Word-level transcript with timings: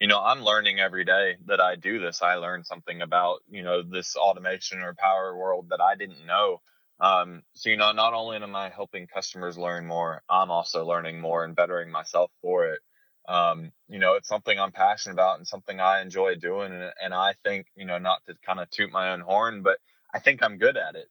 you 0.00 0.06
know, 0.06 0.18
I'm 0.18 0.42
learning 0.42 0.80
every 0.80 1.04
day 1.04 1.36
that 1.46 1.60
I 1.60 1.76
do 1.76 2.00
this. 2.00 2.22
I 2.22 2.36
learn 2.36 2.64
something 2.64 3.02
about, 3.02 3.40
you 3.50 3.62
know, 3.62 3.82
this 3.82 4.16
automation 4.16 4.80
or 4.80 4.94
power 4.94 5.36
world 5.36 5.66
that 5.68 5.80
I 5.82 5.94
didn't 5.94 6.26
know. 6.26 6.62
Um, 7.00 7.42
so, 7.52 7.68
you 7.68 7.76
know, 7.76 7.92
not 7.92 8.14
only 8.14 8.38
am 8.38 8.56
I 8.56 8.70
helping 8.70 9.06
customers 9.06 9.58
learn 9.58 9.86
more, 9.86 10.22
I'm 10.28 10.50
also 10.50 10.86
learning 10.86 11.20
more 11.20 11.44
and 11.44 11.54
bettering 11.54 11.90
myself 11.90 12.30
for 12.40 12.68
it. 12.68 12.80
Um, 13.28 13.72
you 13.88 13.98
know, 13.98 14.14
it's 14.14 14.28
something 14.28 14.58
I'm 14.58 14.72
passionate 14.72 15.14
about 15.14 15.36
and 15.36 15.46
something 15.46 15.78
I 15.80 16.00
enjoy 16.00 16.36
doing. 16.36 16.72
And, 16.72 16.92
and 17.02 17.14
I 17.14 17.34
think, 17.44 17.66
you 17.76 17.84
know, 17.84 17.98
not 17.98 18.22
to 18.26 18.34
kind 18.44 18.58
of 18.58 18.70
toot 18.70 18.90
my 18.90 19.12
own 19.12 19.20
horn, 19.20 19.62
but 19.62 19.76
I 20.14 20.18
think 20.18 20.42
I'm 20.42 20.56
good 20.56 20.78
at 20.78 20.94
it. 20.94 21.08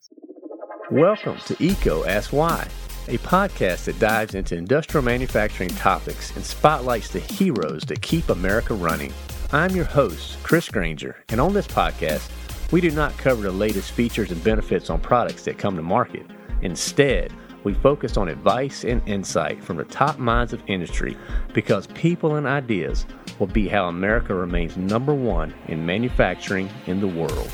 Welcome 0.90 1.38
to 1.46 1.56
EECO 1.56 2.08
Ask 2.08 2.34
Why 2.34 2.68
a 3.10 3.18
podcast 3.18 3.86
that 3.86 3.98
dives 3.98 4.36
into 4.36 4.56
industrial 4.56 5.04
manufacturing 5.04 5.72
topics 5.72 6.36
and 6.36 6.46
spotlights 6.46 7.10
the 7.10 7.20
heroes 7.20 7.82
that 7.86 8.04
keep 8.04 8.30
America 8.30 8.76
running. 8.76 9.12
I'm 9.52 9.76
your 9.76 9.86
host, 9.86 10.38
Chris 10.44 10.70
Granger, 10.70 11.16
and 11.30 11.42
on 11.42 11.54
this 11.54 11.66
podcast, 11.66 12.30
we 12.72 12.82
do 12.82 12.92
not 12.92 13.18
cover 13.18 13.42
the 13.42 13.52
latest 13.52 13.94
features 13.94 14.30
and 14.30 14.44
benefits 14.44 14.92
on 14.92 15.00
products 15.00 15.44
that 15.46 15.58
come 15.58 15.76
to 15.76 15.82
market. 15.82 16.24
Instead, 16.62 17.34
we 17.64 17.74
focus 17.74 18.16
on 18.16 18.30
advice 18.30 18.84
and 18.84 19.02
insight 19.08 19.64
from 19.64 19.78
the 19.78 19.86
top 19.86 20.20
minds 20.20 20.54
of 20.54 20.62
industry 20.68 21.18
because 21.52 21.88
people 21.88 22.36
and 22.36 22.46
ideas 22.46 23.08
will 23.40 23.48
be 23.48 23.68
how 23.68 23.88
America 23.88 24.36
remains 24.36 24.78
number 24.78 25.16
one 25.16 25.52
in 25.68 25.84
manufacturing 25.84 26.70
in 26.86 27.02
the 27.02 27.08
world. 27.08 27.50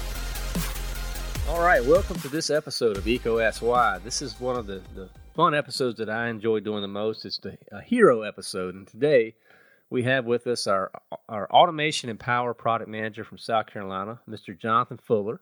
All 1.48 1.62
right, 1.62 1.84
welcome 1.86 2.20
to 2.20 2.28
this 2.28 2.50
episode 2.50 2.98
of 2.98 3.06
EECO 3.06 3.42
Ask 3.42 3.62
Why. 3.62 4.00
This 4.00 4.22
is 4.22 4.38
one 4.38 4.58
of 4.58 4.68
the, 4.68 4.82
the 4.94 5.08
fun 5.36 5.54
episodes 5.54 5.98
that 5.98 6.10
I 6.10 6.30
enjoy 6.30 6.62
doing 6.62 6.82
the 6.82 6.88
most. 6.88 7.26
It's 7.26 7.40
the 7.40 7.58
a 7.72 7.82
hero 7.82 8.22
episode, 8.22 8.74
and 8.74 8.88
today 8.88 9.36
we 9.90 10.04
have 10.04 10.24
with 10.24 10.48
us 10.48 10.66
our 10.66 10.92
our 11.28 11.52
automation 11.52 12.10
and 12.10 12.20
power 12.20 12.54
product 12.54 12.90
manager 12.90 13.26
from 13.26 13.38
South 13.38 13.68
Carolina, 13.68 14.22
Mr. 14.30 14.58
Jonathan 14.58 14.98
Fuller. 14.98 15.42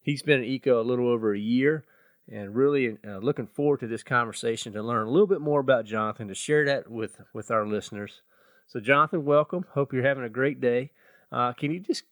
He's 0.00 0.22
been 0.22 0.40
at 0.40 0.46
EECO 0.46 0.78
a 0.80 0.86
little 0.86 1.08
over 1.08 1.34
a 1.34 1.38
year, 1.38 1.84
and 2.32 2.54
really 2.54 2.96
uh, 3.06 3.18
looking 3.18 3.46
forward 3.46 3.80
to 3.80 3.86
this 3.86 4.02
conversation 4.02 4.72
to 4.72 4.82
learn 4.82 5.06
a 5.06 5.10
little 5.10 5.26
bit 5.26 5.42
more 5.42 5.60
about 5.60 5.84
Jonathan 5.84 6.28
to 6.28 6.34
share 6.34 6.64
that 6.64 6.90
with 6.90 7.20
with 7.34 7.50
our 7.50 7.66
listeners. 7.66 8.22
So, 8.66 8.80
Jonathan, 8.80 9.26
welcome. 9.26 9.66
Hope 9.74 9.92
you're 9.92 10.06
having 10.06 10.24
a 10.24 10.30
great 10.30 10.60
day. 10.60 10.92
Uh, 11.30 11.52
can 11.52 11.70
you 11.70 11.80
just 11.80 12.04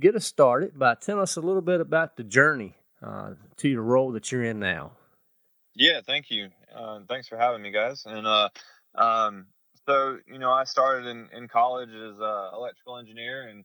get 0.00 0.16
us 0.16 0.26
started 0.26 0.76
by 0.76 0.96
telling 0.96 1.22
us 1.22 1.36
a 1.36 1.40
little 1.40 1.62
bit 1.62 1.80
about 1.80 2.16
the 2.16 2.24
journey 2.24 2.74
uh, 3.00 3.34
to 3.58 3.68
your 3.68 3.82
role 3.82 4.10
that 4.12 4.32
you're 4.32 4.42
in 4.42 4.58
now? 4.58 4.92
Yeah, 5.76 6.00
thank 6.06 6.30
you. 6.30 6.50
Uh, 6.74 7.00
thanks 7.08 7.28
for 7.28 7.36
having 7.36 7.62
me, 7.62 7.70
guys. 7.70 8.04
And 8.06 8.26
uh, 8.26 8.48
um, 8.94 9.46
so, 9.86 10.18
you 10.26 10.38
know, 10.38 10.50
I 10.50 10.64
started 10.64 11.06
in, 11.06 11.28
in 11.36 11.48
college 11.48 11.90
as 11.90 12.18
an 12.18 12.50
electrical 12.54 12.98
engineer. 12.98 13.48
And 13.48 13.64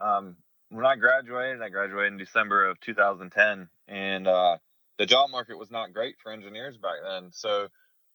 um, 0.00 0.36
when 0.68 0.84
I 0.84 0.96
graduated, 0.96 1.62
I 1.62 1.68
graduated 1.68 2.12
in 2.12 2.18
December 2.18 2.68
of 2.68 2.80
2010. 2.80 3.68
And 3.88 4.28
uh, 4.28 4.58
the 4.98 5.06
job 5.06 5.30
market 5.30 5.58
was 5.58 5.70
not 5.70 5.92
great 5.92 6.16
for 6.22 6.32
engineers 6.32 6.76
back 6.76 6.96
then. 7.04 7.30
So 7.32 7.68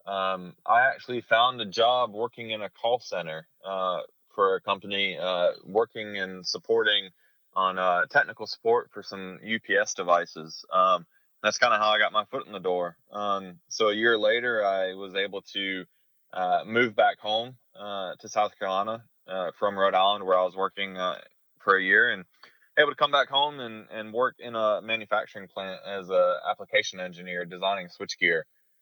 um, 0.06 0.54
I 0.66 0.82
actually 0.82 1.22
found 1.22 1.60
a 1.62 1.66
job 1.66 2.14
working 2.14 2.52
in 2.52 2.62
a 2.62 2.70
call 2.70 3.00
center 3.00 3.48
uh, 3.66 4.02
for 4.36 4.56
a 4.56 4.62
company, 4.62 5.18
uh, 5.20 5.52
working 5.66 6.18
and 6.18 6.46
supporting 6.46 7.10
on 7.56 7.80
uh, 7.80 8.06
technical 8.12 8.46
support 8.46 8.90
for 8.94 9.02
some 9.02 9.40
UPS 9.44 9.94
devices. 9.94 10.66
Um, 10.72 11.06
that's 11.46 11.60
kind 11.60 11.74
of 11.74 11.80
how 11.80 11.90
I 11.90 12.00
got 12.00 12.12
my 12.12 12.26
foot 12.26 12.48
in 12.48 12.54
the 12.54 12.60
door. 12.60 12.98
Um, 13.12 13.60
so 13.70 13.90
a 13.90 13.94
year 13.94 14.18
later, 14.18 14.66
I 14.66 14.96
was 14.96 15.14
able 15.14 15.44
to 15.54 15.86
uh, 16.34 16.64
move 16.66 16.96
back 16.96 17.20
home 17.20 17.56
uh, 17.80 18.16
to 18.20 18.28
South 18.30 18.58
Carolina 18.58 19.04
uh, 19.28 19.52
from 19.60 19.78
Rhode 19.78 19.94
Island, 19.94 20.26
where 20.26 20.40
I 20.40 20.44
was 20.44 20.56
working 20.56 20.98
uh, 20.98 21.20
for 21.60 21.78
a 21.78 21.84
year, 21.84 22.10
and 22.10 22.26
able 22.80 22.90
to 22.90 22.96
come 22.96 23.12
back 23.12 23.30
home 23.30 23.60
and, 23.60 23.86
and 23.92 24.12
work 24.12 24.38
in 24.40 24.56
a 24.56 24.82
manufacturing 24.82 25.48
plant 25.48 25.80
as 25.86 26.10
a 26.10 26.38
application 26.50 27.00
engineer 27.00 27.46
designing 27.46 27.90
switchgear. 27.90 28.42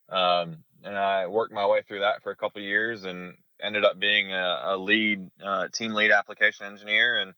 Um, 0.09 0.59
and 0.85 0.97
I 0.97 1.27
worked 1.27 1.53
my 1.53 1.67
way 1.67 1.81
through 1.81 1.99
that 1.99 2.23
for 2.23 2.31
a 2.31 2.35
couple 2.35 2.61
years 2.61 3.03
and 3.03 3.33
ended 3.61 3.83
up 3.83 3.99
being 3.99 4.31
a, 4.33 4.61
a 4.67 4.77
lead 4.77 5.29
uh, 5.43 5.67
team 5.67 5.93
lead 5.93 6.11
application 6.11 6.65
engineer 6.65 7.19
and 7.19 7.33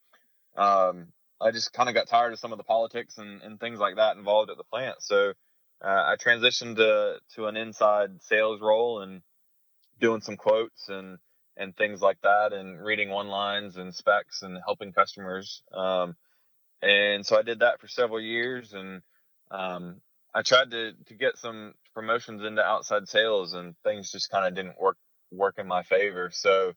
um, 0.56 1.08
I 1.42 1.52
just 1.52 1.74
kind 1.74 1.90
of 1.90 1.96
got 1.96 2.08
tired 2.08 2.34
of 2.34 2.40
some 2.40 2.52
of 2.52 2.58
the 2.58 2.64
politics 2.64 3.18
and, 3.18 3.42
and 3.42 3.60
things 3.60 3.80
like 3.80 3.98
that 3.98 4.18
involved 4.18 4.50
at 4.52 4.58
the 4.58 4.64
plant. 4.64 4.98
So 5.02 5.34
uh, 5.84 5.88
I 5.88 6.16
transitioned 6.20 6.78
to 6.78 7.18
to 7.36 7.48
an 7.48 7.58
inside 7.58 8.22
sales 8.24 8.62
role 8.62 9.02
and 9.02 9.22
doing 10.00 10.22
some 10.22 10.38
quotes 10.38 10.90
and 10.90 11.18
and 11.58 11.76
things 11.76 12.02
like 12.02 12.20
that, 12.24 12.54
and 12.54 12.84
reading 12.84 13.10
one 13.10 13.28
lines 13.30 13.78
and 13.78 13.96
specs 13.96 14.42
and 14.42 14.58
helping 14.66 14.94
customers. 14.94 15.64
Um, 15.74 16.16
and 16.82 17.26
so 17.26 17.38
I 17.38 17.44
did 17.44 17.60
that 17.60 17.80
for 17.82 17.88
several 17.88 18.22
years, 18.22 18.74
and 18.74 19.02
um, 19.52 20.02
I 20.34 20.42
tried 20.42 20.72
to 20.72 20.94
to 21.08 21.14
get 21.16 21.38
some 21.38 21.74
promotions 21.94 22.44
into 22.44 22.62
outside 22.64 23.08
sales, 23.08 23.54
and 23.54 23.76
things 23.84 24.12
just 24.12 24.30
kind 24.32 24.46
of 24.46 24.56
didn't 24.56 24.80
work 24.80 24.98
work 25.32 25.56
in 25.58 25.68
my 25.68 25.84
favor. 25.84 26.30
So 26.34 26.74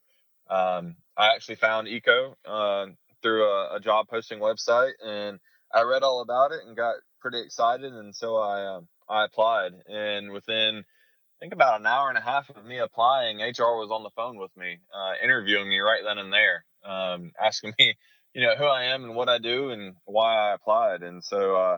um, 0.49 0.95
I 1.17 1.33
actually 1.35 1.55
found 1.55 1.87
EECO 1.87 2.33
Uh, 2.47 2.85
through 3.21 3.45
a, 3.45 3.75
a, 3.75 3.79
job 3.79 4.07
posting 4.09 4.39
website, 4.39 4.93
and 5.03 5.39
I 5.73 5.83
read 5.83 6.03
all 6.03 6.21
about 6.21 6.51
it 6.51 6.61
and 6.65 6.75
got 6.75 6.95
pretty 7.21 7.41
excited, 7.41 7.93
and 7.93 8.15
so 8.15 8.37
I 8.37 8.77
um, 8.77 8.87
I 9.09 9.25
applied, 9.25 9.73
and 9.87 10.31
within 10.31 10.77
I 10.79 11.39
think 11.39 11.53
about 11.53 11.79
an 11.79 11.85
hour 11.85 12.09
and 12.09 12.17
a 12.17 12.21
half 12.21 12.49
of 12.49 12.65
me 12.65 12.79
applying, 12.79 13.37
HR 13.37 13.77
was 13.77 13.91
on 13.91 14.03
the 14.03 14.09
phone 14.15 14.37
with 14.37 14.55
me, 14.57 14.79
uh, 14.93 15.13
interviewing 15.23 15.69
me 15.69 15.79
right 15.79 16.01
then 16.05 16.17
and 16.17 16.33
there, 16.33 16.65
um, 16.83 17.31
asking 17.41 17.73
me, 17.79 17.95
you 18.33 18.41
know, 18.41 18.55
who 18.55 18.65
I 18.65 18.85
am 18.85 19.03
and 19.03 19.15
what 19.15 19.29
I 19.29 19.37
do 19.37 19.69
and 19.69 19.95
why 20.05 20.35
I 20.35 20.53
applied, 20.53 21.03
and 21.03 21.23
so 21.23 21.55
uh, 21.55 21.77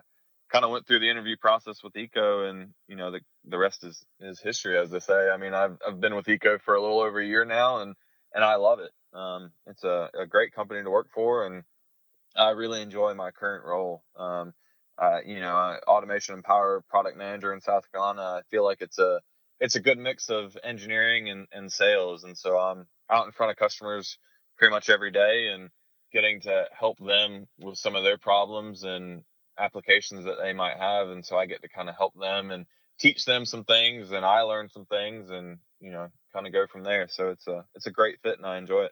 kind 0.52 0.66
of 0.66 0.72
went 0.72 0.86
through 0.86 1.00
the 1.00 1.10
interview 1.10 1.38
process 1.40 1.82
with 1.84 1.94
EECO, 1.94 2.50
and 2.50 2.74
you 2.88 2.96
know, 2.96 3.12
the 3.12 3.22
the 3.46 3.58
rest 3.58 3.84
is 3.84 4.04
is 4.20 4.40
history, 4.40 4.78
as 4.78 4.90
they 4.92 5.00
say. 5.00 5.30
I 5.30 5.38
mean, 5.38 5.54
I've 5.54 5.78
I've 5.88 6.00
been 6.00 6.16
with 6.16 6.26
EECO 6.26 6.62
for 6.62 6.76
a 6.76 6.82
little 6.82 7.00
over 7.00 7.20
a 7.20 7.26
year 7.26 7.46
now, 7.46 7.82
and 7.82 7.96
and 8.34 8.44
I 8.44 8.56
love 8.56 8.80
it. 8.80 8.92
Um, 9.18 9.52
it's 9.68 9.84
a, 9.84 10.10
a, 10.18 10.26
great 10.26 10.54
company 10.54 10.82
to 10.84 10.90
work 10.90 11.08
for, 11.14 11.46
and 11.46 11.64
I 12.36 12.52
really 12.52 12.82
enjoy 12.82 13.14
my 13.14 13.32
current 13.32 13.66
role. 13.66 14.04
Um, 14.16 14.54
uh, 14.98 15.20
you 15.26 15.40
know, 15.40 15.78
automation 15.88 16.36
and 16.36 16.44
power 16.44 16.84
product 16.90 17.18
manager 17.18 17.54
in 17.54 17.62
South 17.62 17.92
Carolina. 17.92 18.22
I 18.22 18.42
feel 18.50 18.64
like 18.64 18.82
it's 18.82 19.00
a 19.00 19.20
it's 19.60 19.76
a 19.76 19.82
good 19.82 19.98
mix 19.98 20.30
of 20.30 20.58
engineering 20.64 21.30
and, 21.30 21.48
and 21.52 21.72
sales, 21.72 22.24
and 22.24 22.38
so 22.38 22.58
I'm 22.58 22.88
out 23.10 23.26
in 23.26 23.32
front 23.32 23.52
of 23.52 23.58
customers 23.58 24.18
pretty 24.58 24.72
much 24.72 24.90
every 24.90 25.12
day 25.12 25.50
and 25.54 25.70
getting 26.14 26.42
to 26.42 26.66
help 26.78 26.98
them 27.00 27.48
with 27.60 27.78
some 27.78 27.96
of 27.96 28.04
their 28.04 28.18
problems 28.18 28.84
and 28.84 29.24
applications 29.58 30.26
that 30.26 30.38
they 30.42 30.54
might 30.54 30.78
have, 30.78 31.10
and 31.10 31.26
so 31.26 31.38
I 31.38 31.46
get 31.46 31.62
to 31.62 31.70
kind 31.70 31.90
of 31.90 31.96
help 31.96 32.14
them 32.20 32.52
and 32.52 32.66
teach 33.00 33.26
them 33.26 33.46
some 33.46 33.64
things, 33.64 34.12
and 34.12 34.26
I 34.26 34.42
learn 34.42 34.70
some 34.70 34.86
things, 34.86 35.30
and 35.30 35.58
you 35.82 35.92
know, 35.92 36.08
kind 36.34 36.48
of 36.48 36.54
go 36.54 36.66
from 36.72 36.84
there. 36.84 37.08
So 37.10 37.30
it's 37.30 37.48
a 37.48 37.66
it's 37.76 37.88
a 37.88 37.92
great 37.92 38.20
fit, 38.24 38.38
and 38.38 38.46
I 38.46 38.58
enjoy 38.58 38.84
it. 38.84 38.92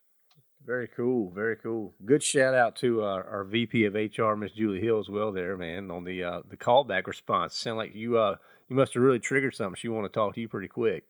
Very 0.65 0.89
cool, 0.89 1.31
very 1.31 1.55
cool. 1.55 1.93
Good 2.05 2.21
shout 2.21 2.53
out 2.53 2.75
to 2.77 3.01
our, 3.01 3.23
our 3.23 3.43
VP 3.45 3.85
of 3.85 3.93
HR, 3.93 4.35
Miss 4.35 4.51
Julie 4.51 4.81
Hill, 4.81 4.99
as 4.99 5.07
well. 5.07 5.31
There, 5.31 5.55
man, 5.55 5.89
on 5.89 6.03
the 6.03 6.23
uh, 6.23 6.41
the 6.49 6.57
callback 6.57 7.07
response. 7.07 7.55
Sound 7.55 7.77
like 7.77 7.95
you 7.95 8.17
uh 8.17 8.35
you 8.67 8.75
must 8.75 8.93
have 8.93 9.03
really 9.03 9.19
triggered 9.19 9.55
something. 9.55 9.75
She 9.75 9.87
want 9.87 10.05
to 10.05 10.09
talk 10.15 10.35
to 10.35 10.41
you 10.41 10.49
pretty 10.49 10.67
quick. 10.67 11.05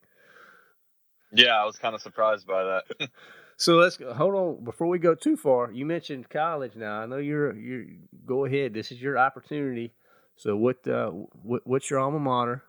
Yeah, 1.31 1.61
I 1.61 1.65
was 1.65 1.77
kind 1.77 1.95
of 1.95 2.01
surprised 2.01 2.47
by 2.47 2.63
that. 2.63 3.09
so 3.57 3.75
let's 3.75 3.97
hold 4.15 4.35
on 4.35 4.63
before 4.63 4.87
we 4.87 4.99
go 4.99 5.15
too 5.15 5.35
far. 5.35 5.71
You 5.71 5.85
mentioned 5.85 6.29
college. 6.29 6.75
Now 6.75 7.01
I 7.01 7.05
know 7.05 7.17
you're 7.17 7.55
you 7.55 7.97
go 8.25 8.45
ahead. 8.45 8.73
This 8.73 8.91
is 8.91 9.01
your 9.01 9.17
opportunity. 9.17 9.93
So 10.35 10.55
what 10.55 10.87
uh 10.87 11.09
what, 11.09 11.65
what's 11.65 11.89
your 11.89 11.99
alma 11.99 12.19
mater? 12.19 12.63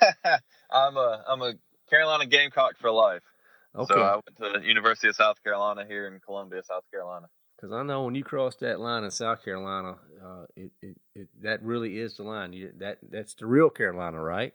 I'm 0.70 0.96
a 0.96 1.24
I'm 1.28 1.42
a 1.42 1.54
Carolina 1.94 2.26
Gamecock 2.26 2.76
for 2.80 2.90
life. 2.90 3.22
Okay. 3.76 3.94
So 3.94 4.00
I 4.00 4.14
went 4.14 4.36
to 4.54 4.58
the 4.58 4.66
University 4.66 5.08
of 5.08 5.14
South 5.16 5.42
Carolina 5.44 5.84
here 5.86 6.08
in 6.08 6.18
Columbia, 6.20 6.62
South 6.64 6.84
Carolina. 6.90 7.26
Because 7.56 7.72
I 7.72 7.84
know 7.84 8.02
when 8.02 8.16
you 8.16 8.24
cross 8.24 8.56
that 8.56 8.80
line 8.80 9.04
in 9.04 9.10
South 9.12 9.44
Carolina, 9.44 9.96
uh, 10.24 10.44
it, 10.56 10.72
it, 10.82 10.96
it, 11.14 11.28
that 11.42 11.62
really 11.62 11.98
is 11.98 12.16
the 12.16 12.24
line. 12.24 12.52
You, 12.52 12.72
that 12.78 12.98
that's 13.08 13.34
the 13.34 13.46
real 13.46 13.70
Carolina, 13.70 14.20
right? 14.20 14.52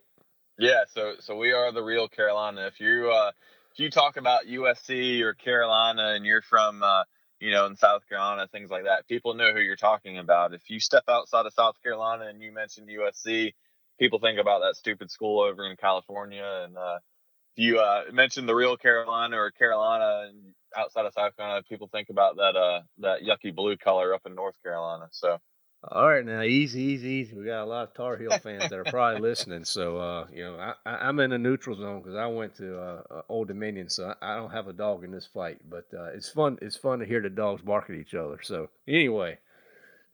Yeah. 0.58 0.84
So 0.94 1.14
so 1.20 1.38
we 1.38 1.54
are 1.54 1.72
the 1.72 1.82
real 1.82 2.10
Carolina. 2.10 2.68
If 2.68 2.82
you 2.82 3.10
uh, 3.10 3.32
if 3.72 3.80
you 3.80 3.90
talk 3.90 4.18
about 4.18 4.46
USC 4.46 5.22
or 5.22 5.34
Carolina 5.34 6.14
and 6.16 6.26
you're 6.26 6.42
from 6.42 6.84
uh, 6.84 7.04
you 7.40 7.52
know 7.52 7.68
in 7.68 7.78
South 7.78 8.08
Carolina, 8.10 8.48
things 8.52 8.70
like 8.70 8.84
that, 8.84 9.08
people 9.08 9.34
know 9.34 9.54
who 9.54 9.62
you're 9.62 9.78
talking 9.78 10.18
about. 10.18 10.54
If 10.54 10.70
you 10.70 10.82
step 10.82 11.04
outside 11.08 11.46
of 11.46 11.54
South 11.54 11.76
Carolina 11.82 12.26
and 12.26 12.42
you 12.42 12.52
mention 12.52 12.88
USC, 12.88 13.54
people 13.98 14.20
think 14.20 14.40
about 14.40 14.60
that 14.60 14.76
stupid 14.76 15.10
school 15.10 15.40
over 15.40 15.66
in 15.66 15.78
California 15.78 16.64
and 16.66 16.78
uh, 16.78 17.00
you 17.60 17.80
uh, 17.80 18.04
mentioned 18.14 18.48
the 18.48 18.56
real 18.56 18.78
Carolina 18.78 19.36
or 19.36 19.52
Carolina 19.52 20.30
and 20.30 20.54
outside 20.78 21.06
of 21.06 21.14
South 21.14 21.36
Carolina, 21.36 21.62
people 21.68 21.90
think 21.92 22.10
about 22.10 22.38
that 22.38 22.56
uh, 22.56 22.82
that 23.00 23.22
yucky 23.22 23.54
blue 23.54 23.76
color 23.76 24.14
up 24.14 24.22
in 24.26 24.34
North 24.34 24.56
Carolina. 24.64 25.08
So 25.12 25.38
All 25.84 26.08
right, 26.08 26.26
now 26.26 26.42
easy, 26.42 26.82
easy, 26.82 27.10
easy. 27.10 27.36
We 27.36 27.46
got 27.46 27.64
a 27.64 27.66
lot 27.66 27.90
of 27.90 27.94
Tar 27.94 28.16
Heel 28.16 28.38
fans 28.44 28.70
that 28.70 28.80
are 28.80 28.86
probably 28.86 29.20
listening. 29.20 29.66
So, 29.66 29.98
uh, 29.98 30.28
you 30.34 30.44
know, 30.44 30.74
I, 30.86 31.10
am 31.10 31.20
in 31.20 31.34
a 31.34 31.38
neutral 31.38 31.76
zone 31.76 32.00
because 32.02 32.16
I 32.16 32.28
went 32.28 32.56
to 32.58 32.80
uh, 32.80 33.02
uh, 33.12 33.22
Old 33.28 33.50
Dominion, 33.50 33.90
so 33.90 34.14
I, 34.22 34.34
I, 34.34 34.36
don't 34.38 34.52
have 34.52 34.70
a 34.70 34.74
dog 34.74 35.04
in 35.04 35.12
this 35.12 35.26
fight. 35.26 35.60
But 35.70 35.88
uh, 35.94 36.12
it's 36.16 36.30
fun. 36.30 36.58
It's 36.62 36.78
fun 36.78 37.00
to 37.00 37.06
hear 37.06 37.22
the 37.22 37.30
dogs 37.30 37.62
bark 37.62 37.90
at 37.90 37.96
each 37.98 38.14
other. 38.14 38.40
So, 38.42 38.70
anyway, 38.88 39.38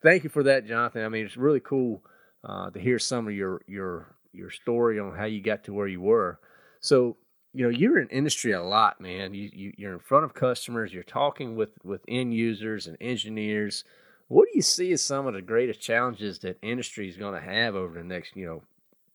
thank 0.02 0.24
you 0.24 0.30
for 0.30 0.42
that, 0.42 0.66
Jonathan. 0.66 1.04
I 1.04 1.08
mean, 1.08 1.24
it's 1.24 1.36
really 1.36 1.60
cool 1.60 2.02
uh, 2.42 2.70
to 2.70 2.80
hear 2.80 2.98
some 2.98 3.28
of 3.28 3.34
your 3.34 3.62
your 3.68 4.16
your 4.32 4.50
story 4.50 4.98
on 4.98 5.16
how 5.16 5.26
you 5.26 5.40
got 5.40 5.62
to 5.64 5.72
where 5.72 5.86
you 5.86 6.00
were. 6.00 6.40
So, 6.80 7.16
you 7.56 7.64
know, 7.64 7.70
you're 7.70 7.98
in 7.98 8.08
industry 8.08 8.52
a 8.52 8.62
lot, 8.62 9.00
man. 9.00 9.34
You, 9.34 9.50
you 9.52 9.72
you're 9.76 9.92
in 9.94 9.98
front 9.98 10.24
of 10.24 10.34
customers. 10.34 10.92
You're 10.92 11.02
talking 11.02 11.56
with 11.56 11.70
with 11.82 12.02
end 12.08 12.34
users 12.34 12.86
and 12.86 12.96
engineers 13.00 13.84
what 14.28 14.46
do 14.46 14.52
you 14.56 14.62
see 14.62 14.92
as 14.92 15.02
some 15.02 15.26
of 15.26 15.34
the 15.34 15.42
greatest 15.42 15.80
challenges 15.80 16.40
that 16.40 16.58
industry 16.62 17.08
is 17.08 17.16
going 17.16 17.34
to 17.34 17.40
have 17.40 17.74
over 17.74 17.94
the 17.94 18.04
next, 18.04 18.36
you 18.36 18.46
know, 18.46 18.62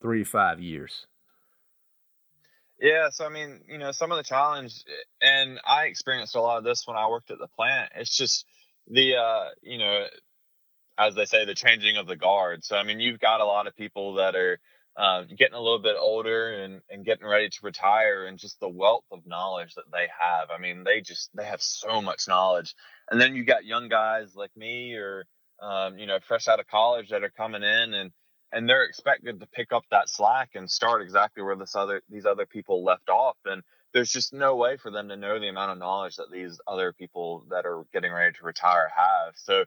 three 0.02 0.24
five 0.24 0.62
years? 0.62 1.06
Yeah, 2.80 3.10
so 3.10 3.26
I 3.26 3.30
mean, 3.30 3.60
you 3.68 3.78
know, 3.78 3.92
some 3.92 4.12
of 4.12 4.18
the 4.18 4.24
challenge, 4.24 4.84
and 5.22 5.60
I 5.66 5.86
experienced 5.86 6.36
a 6.36 6.42
lot 6.42 6.58
of 6.58 6.64
this 6.64 6.88
when 6.88 6.98
I 6.98 7.10
worked 7.10 7.30
at 7.30 7.38
the 7.38 7.48
plant. 7.48 7.92
It's 7.96 8.16
just 8.16 8.46
the, 8.88 9.18
uh, 9.18 9.50
you 9.62 9.78
know, 9.78 10.06
as 10.98 11.14
they 11.14 11.26
say, 11.26 11.46
the 11.46 11.54
changing 11.54 11.98
of 11.98 12.08
the 12.08 12.16
guard. 12.16 12.64
So 12.64 12.78
I 12.78 12.84
mean, 12.84 13.00
you've 13.00 13.20
got 13.20 13.42
a 13.42 13.46
lot 13.46 13.68
of 13.68 13.76
people 13.76 14.16
that 14.16 14.36
are 14.36 14.60
uh, 14.98 15.24
getting 15.38 15.56
a 15.56 15.62
little 15.62 15.82
bit 15.82 15.96
older 16.00 16.54
and, 16.64 16.82
and 16.90 17.06
getting 17.06 17.26
ready 17.28 17.50
to 17.50 17.60
retire, 17.64 18.26
and 18.26 18.38
just 18.38 18.60
the 18.60 18.70
wealth 18.70 19.06
of 19.12 19.26
knowledge 19.26 19.76
that 19.76 19.92
they 19.92 20.08
have. 20.20 20.50
I 20.52 20.60
mean, 20.60 20.84
they 20.84 21.02
just 21.02 21.30
they 21.36 21.46
have 21.46 21.62
so 21.62 22.02
much 22.02 22.28
knowledge, 22.28 22.76
and 23.10 23.20
then 23.20 23.36
you 23.36 23.46
got 23.46 23.66
young 23.66 23.90
guys 23.90 24.36
like 24.36 24.56
me 24.56 24.96
or 24.96 25.26
um, 25.62 25.98
you 25.98 26.08
know 26.08 26.20
fresh 26.28 26.48
out 26.48 26.60
of 26.60 26.68
college 26.68 27.10
that 27.10 27.24
are 27.24 27.30
coming 27.30 27.64
in 27.64 27.94
and 27.94 28.12
and 28.52 28.68
they're 28.68 28.84
expected 28.86 29.40
to 29.40 29.48
pick 29.48 29.72
up 29.72 29.84
that 29.92 30.10
slack 30.10 30.52
and 30.56 30.70
start 30.70 31.02
exactly 31.02 31.44
where 31.44 31.56
this 31.56 31.76
other 31.76 32.02
these 32.10 32.26
other 32.26 32.46
people 32.46 32.84
left 32.84 33.10
off. 33.10 33.38
And 33.46 33.64
there's 33.94 34.12
just 34.12 34.34
no 34.34 34.56
way 34.56 34.78
for 34.78 34.92
them 34.92 35.10
to 35.10 35.18
know 35.18 35.40
the 35.40 35.50
amount 35.50 35.72
of 35.72 35.78
knowledge 35.78 36.16
that 36.18 36.32
these 36.32 36.60
other 36.68 36.94
people 36.94 37.46
that 37.50 37.66
are 37.66 37.84
getting 37.94 38.12
ready 38.12 38.34
to 38.38 38.46
retire 38.46 38.90
have. 38.96 39.34
So 39.36 39.66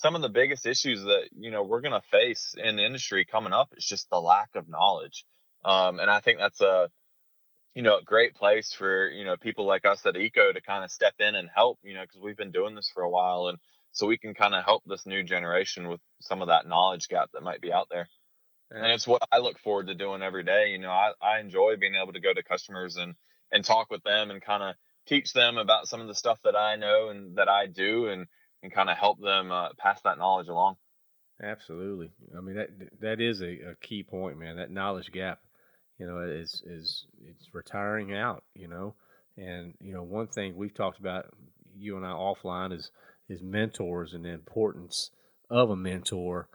some 0.00 0.14
of 0.14 0.22
the 0.22 0.28
biggest 0.28 0.66
issues 0.66 1.02
that 1.02 1.28
you 1.36 1.50
know 1.50 1.62
we're 1.62 1.80
going 1.80 2.00
to 2.00 2.08
face 2.10 2.54
in 2.56 2.76
the 2.76 2.84
industry 2.84 3.24
coming 3.24 3.52
up 3.52 3.72
is 3.76 3.84
just 3.84 4.08
the 4.10 4.20
lack 4.20 4.50
of 4.54 4.68
knowledge 4.68 5.24
um, 5.64 6.00
and 6.00 6.10
i 6.10 6.20
think 6.20 6.38
that's 6.38 6.60
a 6.60 6.90
you 7.74 7.82
know, 7.82 7.98
a 7.98 8.02
great 8.02 8.34
place 8.34 8.72
for, 8.72 9.08
you 9.08 9.24
know, 9.24 9.36
people 9.36 9.64
like 9.64 9.84
us 9.84 10.04
at 10.04 10.14
EECO 10.14 10.54
to 10.54 10.60
kind 10.60 10.84
of 10.84 10.90
step 10.90 11.14
in 11.20 11.34
and 11.34 11.48
help, 11.54 11.78
you 11.82 11.94
know, 11.94 12.02
because 12.02 12.20
we've 12.20 12.36
been 12.36 12.50
doing 12.50 12.74
this 12.74 12.90
for 12.92 13.02
a 13.02 13.10
while. 13.10 13.46
And 13.46 13.58
so 13.92 14.06
we 14.06 14.18
can 14.18 14.34
kind 14.34 14.54
of 14.54 14.64
help 14.64 14.82
this 14.86 15.06
new 15.06 15.22
generation 15.22 15.88
with 15.88 16.00
some 16.20 16.42
of 16.42 16.48
that 16.48 16.66
knowledge 16.66 17.08
gap 17.08 17.30
that 17.32 17.42
might 17.42 17.60
be 17.60 17.72
out 17.72 17.86
there. 17.90 18.08
Yeah. 18.72 18.82
And 18.82 18.92
it's 18.92 19.06
what 19.06 19.22
I 19.30 19.38
look 19.38 19.58
forward 19.60 19.86
to 19.86 19.94
doing 19.94 20.22
every 20.22 20.42
day. 20.42 20.70
You 20.70 20.78
know, 20.78 20.90
I, 20.90 21.12
I 21.22 21.40
enjoy 21.40 21.76
being 21.76 21.94
able 21.94 22.12
to 22.12 22.20
go 22.20 22.32
to 22.32 22.42
customers 22.42 22.96
and, 22.96 23.14
and 23.52 23.64
talk 23.64 23.90
with 23.90 24.02
them 24.02 24.30
and 24.30 24.42
kind 24.42 24.62
of 24.62 24.74
teach 25.06 25.32
them 25.32 25.56
about 25.56 25.88
some 25.88 26.00
of 26.00 26.08
the 26.08 26.14
stuff 26.14 26.40
that 26.44 26.56
I 26.56 26.76
know 26.76 27.08
and 27.08 27.36
that 27.36 27.48
I 27.48 27.66
do 27.66 28.08
and, 28.08 28.26
and 28.62 28.72
kind 28.72 28.90
of 28.90 28.96
help 28.96 29.20
them 29.20 29.50
uh, 29.50 29.68
pass 29.78 30.00
that 30.02 30.18
knowledge 30.18 30.48
along. 30.48 30.76
Absolutely. 31.42 32.10
I 32.36 32.40
mean, 32.40 32.56
that, 32.56 32.68
that 33.00 33.20
is 33.20 33.40
a, 33.40 33.70
a 33.70 33.74
key 33.80 34.02
point, 34.02 34.38
man, 34.38 34.56
that 34.56 34.70
knowledge 34.70 35.10
gap 35.10 35.40
you 36.00 36.06
know, 36.06 36.20
is 36.20 36.62
is 36.66 37.04
it's 37.22 37.54
retiring 37.54 38.14
out, 38.14 38.42
you 38.54 38.66
know. 38.66 38.94
And 39.36 39.74
you 39.80 39.92
know, 39.92 40.02
one 40.02 40.28
thing 40.28 40.56
we've 40.56 40.74
talked 40.74 40.98
about, 40.98 41.26
you 41.76 41.96
and 41.96 42.06
I 42.06 42.12
offline, 42.12 42.72
is 42.72 42.90
is 43.28 43.42
mentors 43.42 44.14
and 44.14 44.24
the 44.24 44.30
importance 44.30 45.10
of 45.50 45.68
a 45.68 45.76
mentor. 45.76 46.48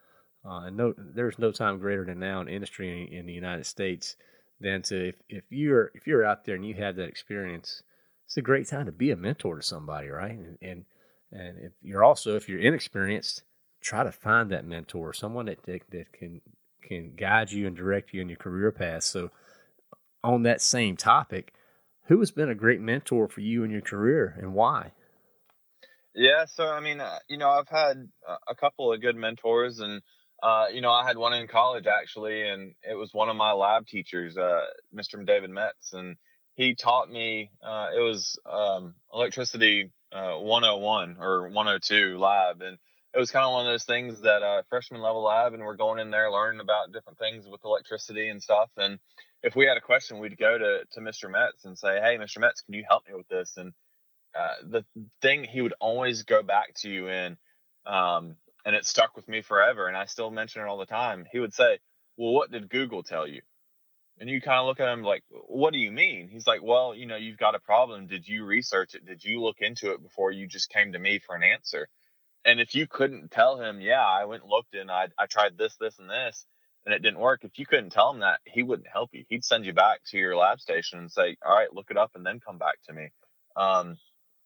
Uh, 0.44 0.66
and 0.66 0.78
no, 0.78 0.94
there's 0.98 1.38
no 1.38 1.52
time 1.52 1.78
greater 1.78 2.06
than 2.06 2.20
now 2.20 2.42
in 2.42 2.48
industry 2.48 3.08
in, 3.08 3.20
in 3.20 3.26
the 3.28 3.34
United 3.34 3.68
States 3.68 4.16
than 4.60 4.82
to 4.82 5.10
if, 5.10 5.16
if 5.30 5.44
you're 5.50 5.92
if 5.94 6.08
you're 6.08 6.26
out 6.26 6.46
there 6.46 6.56
and 6.56 6.66
you 6.66 6.74
have 6.74 6.96
that 6.96 7.08
experience, 7.08 7.84
it's 8.26 8.38
a 8.38 8.42
great 8.42 8.68
time 8.68 8.88
to 8.88 8.92
be 8.92 9.12
a 9.12 9.16
mentor 9.16 9.58
to 9.58 9.64
somebody, 9.64 10.08
right? 10.08 10.32
And 10.32 10.58
and, 10.60 10.86
and 11.32 11.58
if 11.60 11.74
you're 11.82 12.04
also 12.04 12.36
if 12.36 12.48
you're 12.48 12.60
inexperienced, 12.60 13.44
try 13.82 14.04
to 14.04 14.12
find 14.12 14.52
that 14.52 14.66
mentor, 14.66 15.14
someone 15.14 15.46
that 15.46 15.64
that, 15.64 15.82
that 15.92 16.14
can 16.14 16.42
can 16.82 17.14
guide 17.16 17.52
you 17.52 17.68
and 17.68 17.76
direct 17.76 18.14
you 18.14 18.22
in 18.22 18.30
your 18.30 18.38
career 18.38 18.72
path. 18.72 19.04
So, 19.04 19.32
on 20.24 20.44
that 20.44 20.62
same 20.62 20.98
topic, 20.98 21.54
who 22.08 22.20
has 22.20 22.32
been 22.32 22.50
a 22.50 22.56
great 22.56 22.82
mentor 22.82 23.28
for 23.28 23.42
you 23.42 23.64
in 23.64 23.72
your 23.72 23.82
career 23.82 24.38
and 24.40 24.54
why? 24.54 24.92
Yeah, 26.14 26.46
so 26.46 26.68
I 26.68 26.80
mean, 26.80 27.02
uh, 27.02 27.20
you 27.28 27.38
know, 27.38 27.50
I've 27.50 27.68
had 27.68 28.08
a 28.48 28.56
couple 28.56 28.94
of 28.94 29.02
good 29.02 29.18
mentors, 29.18 29.80
and 29.80 30.02
uh, 30.42 30.68
you 30.72 30.82
know, 30.82 30.92
I 30.92 31.06
had 31.06 31.18
one 31.18 31.34
in 31.34 31.48
college 31.48 31.88
actually, 31.88 32.48
and 32.48 32.74
it 32.90 32.96
was 32.96 33.14
one 33.14 33.30
of 33.30 33.36
my 33.36 33.52
lab 33.52 33.86
teachers, 33.86 34.38
uh, 34.38 34.62
Mr. 34.96 35.26
David 35.26 35.50
Metz, 35.50 35.94
and 35.94 36.16
he 36.54 36.74
taught 36.74 37.10
me. 37.10 37.52
Uh, 37.62 37.90
it 37.96 38.00
was 38.00 38.40
um, 38.50 38.96
electricity 39.14 39.92
101 40.12 41.18
uh, 41.20 41.24
or 41.24 41.50
102 41.50 42.18
lab, 42.18 42.62
and 42.62 42.78
it 43.14 43.20
was 43.20 43.32
kind 43.32 43.46
of 43.46 43.54
one 43.54 43.66
of 43.66 43.72
those 43.72 43.86
things 43.86 44.22
that 44.22 44.44
uh, 44.44 44.62
freshman 44.70 45.02
level 45.02 45.24
lab, 45.24 45.54
and 45.54 45.64
we're 45.64 45.76
going 45.76 46.00
in 46.00 46.12
there 46.12 46.32
learning 46.32 46.60
about 46.60 46.92
different 46.92 47.18
things 47.18 47.48
with 47.48 47.64
electricity 47.64 48.30
and 48.30 48.42
stuff. 48.42 48.70
And 48.78 49.00
if 49.42 49.56
we 49.56 49.66
had 49.66 49.78
a 49.78 49.82
question, 49.82 50.20
we'd 50.20 50.38
go 50.38 50.58
to 50.58 50.84
to 50.94 51.00
Mr. 51.00 51.32
Metz 51.32 51.66
and 51.66 51.78
say, 51.78 52.00
"Hey, 52.02 52.18
Mr. 52.18 52.40
Metz, 52.40 52.62
can 52.62 52.74
you 52.74 52.84
help 52.88 53.08
me 53.08 53.16
with 53.16 53.28
this?" 53.28 53.58
And 53.58 53.74
uh, 54.38 54.56
the 54.64 54.86
thing 55.22 55.44
he 55.44 55.62
would 55.62 55.76
always 55.80 56.24
go 56.24 56.44
back 56.44 56.74
to 56.76 56.90
you 56.90 57.08
in, 57.10 57.38
um, 57.86 58.36
and 58.66 58.76
it 58.76 58.86
stuck 58.86 59.16
with 59.16 59.28
me 59.28 59.42
forever, 59.42 59.88
and 59.88 59.98
I 59.98 60.06
still 60.06 60.32
mention 60.32 60.62
it 60.62 60.66
all 60.68 60.78
the 60.78 60.86
time. 60.86 61.26
He 61.32 61.40
would 61.40 61.54
say, 61.54 61.80
"Well, 62.18 62.34
what 62.34 62.52
did 62.52 62.70
Google 62.70 63.04
tell 63.04 63.28
you?" 63.28 63.42
And 64.20 64.30
you 64.30 64.42
kind 64.42 64.60
of 64.60 64.66
look 64.68 64.80
at 64.80 64.92
him 64.92 65.04
like, 65.04 65.24
"What 65.30 65.74
do 65.74 65.80
you 65.80 65.92
mean?" 65.92 66.30
He's 66.30 66.48
like, 66.48 66.62
"Well, 66.64 66.96
you 66.96 67.06
know, 67.06 67.18
you've 67.18 67.38
got 67.38 67.56
a 67.56 67.60
problem. 67.60 68.08
Did 68.08 68.28
you 68.28 68.46
research 68.46 68.96
it? 68.96 69.06
Did 69.06 69.24
you 69.24 69.42
look 69.42 69.58
into 69.60 69.92
it 69.94 70.02
before 70.02 70.32
you 70.32 70.48
just 70.48 70.70
came 70.70 70.94
to 70.94 71.00
me 71.00 71.20
for 71.20 71.36
an 71.36 71.44
answer?" 71.44 71.90
And 72.46 72.60
if 72.62 72.76
you 72.76 72.88
couldn't 72.88 73.32
tell 73.32 73.60
him, 73.60 73.82
yeah, 73.82 74.06
I 74.06 74.26
went 74.26 74.44
and 74.44 74.52
looked 74.52 74.76
and 74.76 74.92
I, 74.92 75.08
I 75.18 75.26
tried 75.26 75.58
this, 75.58 75.76
this, 75.78 75.98
and 75.98 76.10
this, 76.10 76.46
and 76.86 76.94
it 76.94 77.02
didn't 77.02 77.20
work, 77.20 77.44
if 77.44 77.58
you 77.58 77.66
couldn't 77.66 77.90
tell 77.90 78.12
him 78.12 78.20
that, 78.20 78.40
he 78.46 78.62
wouldn't 78.62 78.88
help 78.88 79.10
you. 79.14 79.26
He'd 79.30 79.44
send 79.44 79.66
you 79.66 79.74
back 79.74 80.02
to 80.12 80.18
your 80.18 80.38
lab 80.38 80.60
station 80.60 81.00
and 81.00 81.12
say, 81.12 81.38
all 81.44 81.56
right, 81.56 81.74
look 81.74 81.90
it 81.90 81.98
up 81.98 82.12
and 82.14 82.24
then 82.24 82.40
come 82.40 82.60
back 82.60 82.76
to 82.88 82.94
me. 82.94 83.10
Um, 83.58 83.98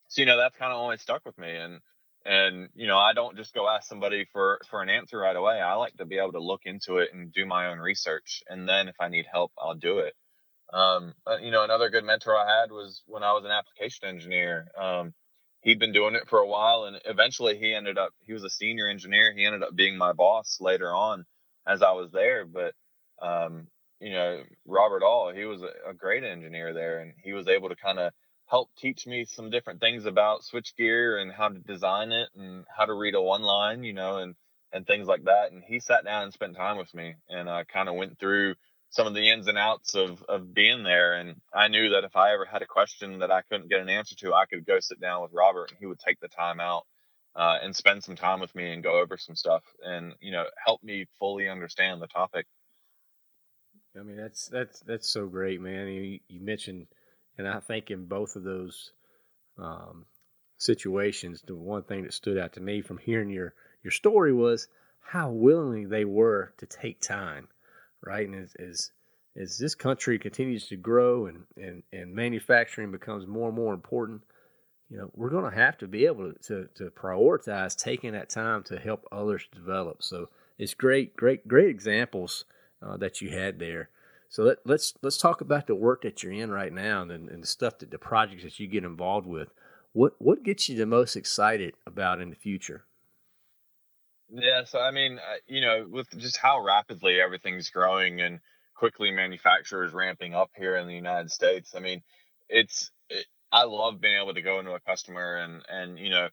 so, 0.07 0.21
you 0.21 0.25
know, 0.25 0.37
that's 0.37 0.57
kind 0.57 0.71
of 0.71 0.77
always 0.77 1.01
stuck 1.01 1.25
with 1.25 1.37
me. 1.37 1.53
And, 1.53 1.81
and, 2.25 2.69
you 2.75 2.87
know, 2.87 2.97
I 2.97 3.13
don't 3.13 3.37
just 3.37 3.53
go 3.53 3.67
ask 3.69 3.87
somebody 3.87 4.25
for, 4.31 4.59
for 4.69 4.81
an 4.81 4.89
answer 4.89 5.17
right 5.17 5.35
away. 5.35 5.59
I 5.59 5.75
like 5.75 5.95
to 5.97 6.05
be 6.05 6.17
able 6.17 6.33
to 6.33 6.43
look 6.43 6.61
into 6.65 6.97
it 6.97 7.09
and 7.13 7.33
do 7.33 7.45
my 7.45 7.67
own 7.67 7.79
research. 7.79 8.43
And 8.47 8.67
then 8.67 8.87
if 8.87 8.95
I 8.99 9.07
need 9.07 9.25
help, 9.31 9.51
I'll 9.57 9.75
do 9.75 9.99
it. 9.99 10.13
Um, 10.71 11.13
you 11.41 11.51
know, 11.51 11.63
another 11.63 11.89
good 11.89 12.03
mentor 12.03 12.37
I 12.37 12.61
had 12.61 12.71
was 12.71 13.01
when 13.07 13.23
I 13.23 13.33
was 13.33 13.45
an 13.45 13.51
application 13.51 14.07
engineer. 14.07 14.67
Um, 14.79 15.13
he'd 15.61 15.79
been 15.79 15.93
doing 15.93 16.15
it 16.15 16.27
for 16.29 16.39
a 16.39 16.47
while 16.47 16.85
and 16.85 16.99
eventually 17.05 17.57
he 17.57 17.73
ended 17.73 17.97
up 17.97 18.11
he 18.25 18.33
was 18.33 18.43
a 18.43 18.49
senior 18.49 18.87
engineer 18.87 19.33
he 19.35 19.45
ended 19.45 19.63
up 19.63 19.75
being 19.75 19.97
my 19.97 20.13
boss 20.13 20.57
later 20.59 20.93
on 20.93 21.25
as 21.67 21.81
i 21.81 21.91
was 21.91 22.11
there 22.11 22.45
but 22.45 22.73
um, 23.21 23.67
you 23.99 24.13
know 24.13 24.41
robert 24.65 25.03
all 25.03 25.31
he 25.33 25.45
was 25.45 25.61
a, 25.61 25.89
a, 25.89 25.93
great 25.93 26.23
engineer 26.23 26.73
there 26.73 26.99
and 26.99 27.13
he 27.21 27.33
was 27.33 27.47
able 27.47 27.69
to 27.69 27.75
kind 27.75 27.99
of 27.99 28.13
help 28.49 28.69
teach 28.77 29.05
me 29.05 29.25
some 29.25 29.49
different 29.49 29.79
things 29.79 30.05
about 30.05 30.41
switchgear 30.41 31.21
and 31.21 31.31
how 31.31 31.49
to 31.49 31.59
design 31.59 32.11
it 32.11 32.29
and 32.35 32.65
how 32.75 32.85
to 32.85 32.93
read 32.93 33.15
a 33.15 33.21
one 33.21 33.43
line 33.43 33.83
you 33.83 33.93
know 33.93 34.17
and 34.17 34.35
and 34.71 34.85
things 34.85 35.07
like 35.07 35.23
that. 35.23 35.51
And 35.51 35.63
he 35.63 35.79
sat 35.79 36.05
down 36.05 36.23
and 36.23 36.33
spent 36.33 36.55
time 36.55 36.77
with 36.77 36.93
me 36.93 37.15
and 37.29 37.49
i 37.49 37.63
kind 37.63 37.89
of 37.89 37.95
went 37.95 38.19
through 38.19 38.55
some 38.91 39.07
of 39.07 39.13
the 39.13 39.29
ins 39.29 39.47
and 39.47 39.57
outs 39.57 39.95
of 39.95 40.23
of 40.23 40.53
being 40.53 40.83
there. 40.83 41.13
And 41.13 41.35
i 41.53 41.67
knew 41.67 41.89
that 41.89 42.03
if 42.03 42.15
i 42.15 42.33
ever 42.33 42.45
had 42.45 42.61
a 42.61 42.67
question 42.67 43.19
that 43.19 43.31
i 43.31 43.41
couldn't 43.43 43.69
get 43.69 43.81
an 43.81 43.89
answer 43.89 44.15
to 44.17 44.33
i 44.33 44.45
could 44.45 44.65
go 44.65 44.79
sit 44.79 44.99
down 44.99 45.21
with 45.21 45.31
robert 45.33 45.69
and 45.71 45.79
he 45.79 45.85
would 45.85 45.99
take 45.99 46.19
the 46.19 46.27
time 46.27 46.59
out 46.59 46.85
uh, 47.35 47.57
and 47.61 47.75
spend 47.75 48.03
some 48.03 48.15
time 48.15 48.39
with 48.39 48.53
me 48.55 48.71
and 48.71 48.83
go 48.83 48.99
over 48.99 49.17
some 49.17 49.35
stuff 49.35 49.63
and 49.83 50.13
you 50.19 50.31
know 50.31 50.45
help 50.63 50.83
me 50.83 51.05
fully 51.19 51.47
understand 51.47 52.01
the 52.01 52.07
topic. 52.07 52.45
I 53.97 54.03
mean 54.03 54.17
that's 54.17 54.47
that's 54.47 54.79
that's 54.81 55.09
so 55.09 55.27
great 55.27 55.61
man. 55.61 55.87
You, 55.87 56.19
you 56.27 56.41
mentioned 56.41 56.87
and 57.39 57.47
i 57.47 57.59
think 57.59 57.89
in 57.89 58.05
both 58.05 58.35
of 58.35 58.43
those 58.43 58.91
um, 59.57 60.05
situations 60.59 61.41
the 61.47 61.55
one 61.55 61.81
thing 61.81 62.03
that 62.03 62.13
stood 62.13 62.37
out 62.37 62.53
to 62.53 62.61
me 62.61 62.81
from 62.81 62.99
hearing 62.99 63.31
your 63.31 63.55
your 63.83 63.91
story 63.91 64.31
was 64.31 64.67
how 64.99 65.31
willingly 65.31 65.85
they 65.85 66.05
were 66.05 66.53
to 66.59 66.67
take 66.67 67.01
time 67.01 67.47
right? 68.01 68.27
And 68.27 68.43
as, 68.43 68.55
as, 68.55 68.91
as 69.35 69.57
this 69.57 69.75
country 69.75 70.19
continues 70.19 70.67
to 70.67 70.75
grow 70.75 71.27
and, 71.27 71.43
and, 71.57 71.83
and 71.91 72.13
manufacturing 72.13 72.91
becomes 72.91 73.27
more 73.27 73.47
and 73.47 73.57
more 73.57 73.73
important, 73.73 74.21
you 74.89 74.97
know, 74.97 75.11
we're 75.13 75.29
going 75.29 75.49
to 75.49 75.57
have 75.57 75.77
to 75.79 75.87
be 75.87 76.05
able 76.05 76.33
to, 76.33 76.39
to, 76.47 76.69
to 76.75 76.89
prioritize 76.91 77.75
taking 77.75 78.13
that 78.13 78.29
time 78.29 78.63
to 78.63 78.79
help 78.79 79.05
others 79.11 79.47
develop. 79.53 80.01
So 80.01 80.29
it's 80.57 80.73
great, 80.73 81.15
great, 81.15 81.47
great 81.47 81.69
examples 81.69 82.45
uh, 82.81 82.97
that 82.97 83.21
you 83.21 83.29
had 83.29 83.59
there. 83.59 83.89
So 84.29 84.43
let, 84.43 84.57
us 84.57 84.63
let's, 84.65 84.93
let's 85.01 85.17
talk 85.17 85.41
about 85.41 85.65
the 85.65 85.75
work 85.75 86.03
that 86.03 86.21
you're 86.21 86.31
in 86.31 86.51
right 86.51 86.71
now 86.71 87.01
and, 87.01 87.11
and 87.29 87.43
the 87.43 87.47
stuff 87.47 87.79
that 87.79 87.89
the 87.89 87.97
projects 87.97 88.43
that 88.43 88.59
you 88.59 88.67
get 88.67 88.83
involved 88.83 89.27
with. 89.27 89.49
What 89.91 90.13
what 90.19 90.43
gets 90.43 90.69
you 90.69 90.77
the 90.77 90.85
most 90.85 91.15
excited 91.15 91.73
about 91.87 92.21
in 92.21 92.29
the 92.29 92.35
future? 92.35 92.85
Yeah, 94.31 94.63
so 94.65 94.79
I 94.79 94.91
mean, 94.91 95.19
you 95.47 95.61
know, 95.61 95.87
with 95.89 96.07
just 96.15 96.37
how 96.37 96.63
rapidly 96.63 97.19
everything's 97.19 97.71
growing 97.71 98.21
and 98.21 98.39
quickly 98.75 99.09
manufacturers 99.09 99.93
ramping 99.93 100.35
up 100.35 100.51
here 100.55 100.75
in 100.75 100.87
the 100.87 100.93
United 100.93 101.31
States, 101.31 101.73
I 101.75 101.79
mean, 101.79 102.03
it's 102.47 102.91
it, 103.09 103.25
I 103.51 103.63
love 103.63 103.99
being 103.99 104.21
able 104.21 104.35
to 104.35 104.43
go 104.43 104.59
into 104.59 104.73
a 104.73 104.79
customer 104.79 105.37
and 105.37 105.63
and 105.67 105.97
you 105.97 106.11
know, 106.11 106.29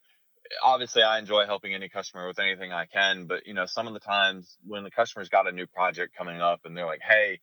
obviously 0.62 1.02
I 1.02 1.18
enjoy 1.18 1.46
helping 1.46 1.72
any 1.72 1.88
customer 1.88 2.26
with 2.26 2.38
anything 2.38 2.74
I 2.74 2.84
can, 2.84 3.24
but 3.24 3.46
you 3.46 3.54
know, 3.54 3.64
some 3.64 3.86
of 3.86 3.94
the 3.94 4.00
times 4.00 4.58
when 4.66 4.84
the 4.84 4.90
customer's 4.90 5.30
got 5.30 5.48
a 5.48 5.52
new 5.52 5.66
project 5.66 6.14
coming 6.14 6.42
up 6.42 6.60
and 6.66 6.76
they're 6.76 6.84
like, 6.84 7.00
"Hey, 7.00 7.40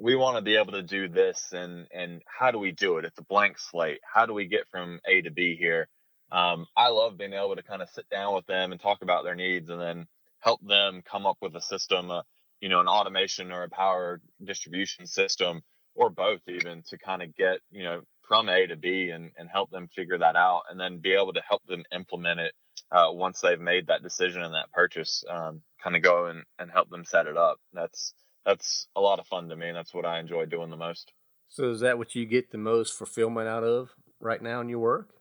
we 0.00 0.16
want 0.16 0.36
to 0.38 0.42
be 0.42 0.56
able 0.56 0.72
to 0.72 0.82
do 0.82 1.08
this 1.08 1.50
and 1.52 1.86
and 1.92 2.22
how 2.26 2.50
do 2.52 2.58
we 2.58 2.72
do 2.72 2.98
it? 2.98 3.06
It's 3.06 3.18
a 3.18 3.24
blank 3.24 3.58
slate. 3.58 4.00
How 4.02 4.26
do 4.26 4.34
we 4.34 4.46
get 4.46 4.68
from 4.70 5.00
A 5.06 5.22
to 5.22 5.30
B 5.30 5.56
here?" 5.56 5.88
um, 6.32 6.66
I 6.76 6.88
love 6.88 7.18
being 7.18 7.32
able 7.32 7.56
to 7.56 7.62
kind 7.62 7.82
of 7.82 7.90
sit 7.90 8.08
down 8.10 8.34
with 8.34 8.46
them 8.46 8.72
and 8.72 8.80
talk 8.80 9.02
about 9.02 9.24
their 9.24 9.34
needs 9.34 9.68
and 9.70 9.80
then 9.80 10.06
help 10.40 10.60
them 10.66 11.02
come 11.10 11.26
up 11.26 11.38
with 11.40 11.56
a 11.56 11.60
system, 11.60 12.10
uh, 12.10 12.22
you 12.60 12.68
know, 12.68 12.80
an 12.80 12.88
automation 12.88 13.52
or 13.52 13.64
a 13.64 13.70
power 13.70 14.20
distribution 14.44 15.06
system 15.06 15.62
or 15.94 16.10
both 16.10 16.40
even 16.48 16.82
to 16.88 16.98
kind 16.98 17.22
of 17.22 17.34
get, 17.36 17.60
you 17.70 17.82
know, 17.82 18.02
from 18.28 18.48
A 18.48 18.66
to 18.66 18.76
B 18.76 19.10
and, 19.10 19.32
and 19.38 19.48
help 19.50 19.70
them 19.70 19.88
figure 19.88 20.18
that 20.18 20.36
out 20.36 20.62
and 20.70 20.78
then 20.78 20.98
be 21.00 21.14
able 21.14 21.32
to 21.32 21.42
help 21.48 21.64
them 21.66 21.84
implement 21.92 22.40
it 22.40 22.54
uh, 22.92 23.08
once 23.10 23.40
they've 23.40 23.60
made 23.60 23.88
that 23.88 24.02
decision 24.02 24.42
and 24.42 24.54
that 24.54 24.72
purchase, 24.72 25.24
um, 25.28 25.62
kind 25.82 25.96
of 25.96 26.02
go 26.02 26.26
and, 26.26 26.44
and 26.60 26.70
help 26.70 26.90
them 26.90 27.04
set 27.04 27.26
it 27.26 27.36
up. 27.36 27.58
That's, 27.72 28.14
that's 28.44 28.88
a 28.96 29.00
lot 29.00 29.18
of 29.18 29.26
fun 29.26 29.48
to 29.48 29.56
me. 29.56 29.68
And 29.68 29.76
that's 29.76 29.94
what 29.94 30.06
I 30.06 30.18
enjoy 30.18 30.46
doing 30.46 30.70
the 30.70 30.76
most. 30.76 31.12
So 31.48 31.70
is 31.70 31.80
that 31.80 31.98
what 31.98 32.14
you 32.14 32.26
get 32.26 32.50
the 32.50 32.58
most 32.58 32.96
fulfillment 32.96 33.48
out 33.48 33.64
of 33.64 33.90
right 34.20 34.40
now 34.40 34.60
in 34.60 34.68
your 34.68 34.78
work? 34.78 35.14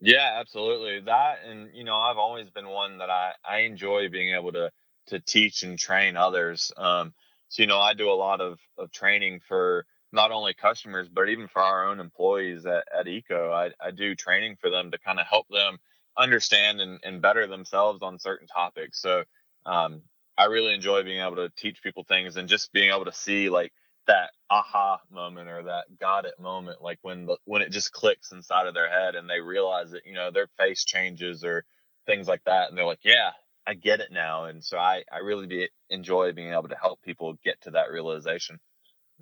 Yeah, 0.00 0.36
absolutely. 0.38 1.00
That 1.00 1.38
and 1.44 1.74
you 1.74 1.84
know, 1.84 1.96
I've 1.96 2.18
always 2.18 2.50
been 2.50 2.68
one 2.68 2.98
that 2.98 3.10
I 3.10 3.32
I 3.44 3.60
enjoy 3.60 4.08
being 4.08 4.34
able 4.34 4.52
to 4.52 4.70
to 5.06 5.20
teach 5.20 5.62
and 5.62 5.78
train 5.78 6.16
others. 6.16 6.70
Um, 6.76 7.14
so 7.48 7.62
you 7.62 7.66
know, 7.66 7.80
I 7.80 7.94
do 7.94 8.10
a 8.10 8.12
lot 8.14 8.40
of 8.40 8.60
of 8.76 8.92
training 8.92 9.40
for 9.40 9.86
not 10.12 10.30
only 10.30 10.54
customers 10.54 11.08
but 11.08 11.28
even 11.28 11.48
for 11.48 11.62
our 11.62 11.86
own 11.88 11.98
employees 12.00 12.64
at, 12.66 12.84
at 12.96 13.06
EECO. 13.06 13.52
I 13.52 13.72
I 13.84 13.90
do 13.90 14.14
training 14.14 14.56
for 14.60 14.70
them 14.70 14.90
to 14.92 14.98
kind 14.98 15.18
of 15.18 15.26
help 15.26 15.48
them 15.48 15.78
understand 16.16 16.80
and, 16.80 17.00
and 17.02 17.22
better 17.22 17.46
themselves 17.46 18.00
on 18.02 18.18
certain 18.18 18.46
topics. 18.46 19.00
So 19.00 19.24
um, 19.66 20.02
I 20.38 20.46
really 20.46 20.74
enjoy 20.74 21.02
being 21.04 21.20
able 21.20 21.36
to 21.36 21.50
teach 21.50 21.82
people 21.82 22.04
things 22.04 22.36
and 22.36 22.48
just 22.48 22.72
being 22.72 22.90
able 22.90 23.06
to 23.06 23.12
see 23.12 23.50
like 23.50 23.72
that 24.06 24.30
aha 24.50 25.00
moment 25.10 25.48
or 25.50 25.64
that 25.64 25.86
got 25.98 26.24
it 26.26 26.38
moment 26.40 26.82
like 26.82 26.98
when 27.02 27.26
the 27.26 27.36
when 27.44 27.62
it 27.62 27.70
just 27.72 27.92
clicks 27.92 28.32
inside 28.32 28.66
of 28.66 28.74
their 28.74 28.88
head 28.90 29.14
and 29.16 29.28
they 29.28 29.40
realize 29.40 29.90
that 29.90 30.06
you 30.06 30.14
know 30.14 30.30
their 30.30 30.48
face 30.58 30.84
changes 30.84 31.44
or 31.44 31.64
things 32.06 32.28
like 32.28 32.42
that 32.44 32.70
and 32.70 32.78
they're 32.78 32.86
like 32.86 33.04
yeah 33.04 33.32
i 33.66 33.74
get 33.74 34.00
it 34.00 34.12
now. 34.12 34.46
And 34.46 34.64
so 34.64 34.78
i 34.78 35.04
i 35.12 35.18
really 35.18 35.46
be, 35.46 35.68
enjoy 35.90 36.32
being 36.32 36.52
able 36.52 36.68
to 36.68 36.76
help 36.76 37.02
people 37.02 37.34
get 37.44 37.60
to 37.62 37.72
that 37.72 37.90
realization. 37.90 38.60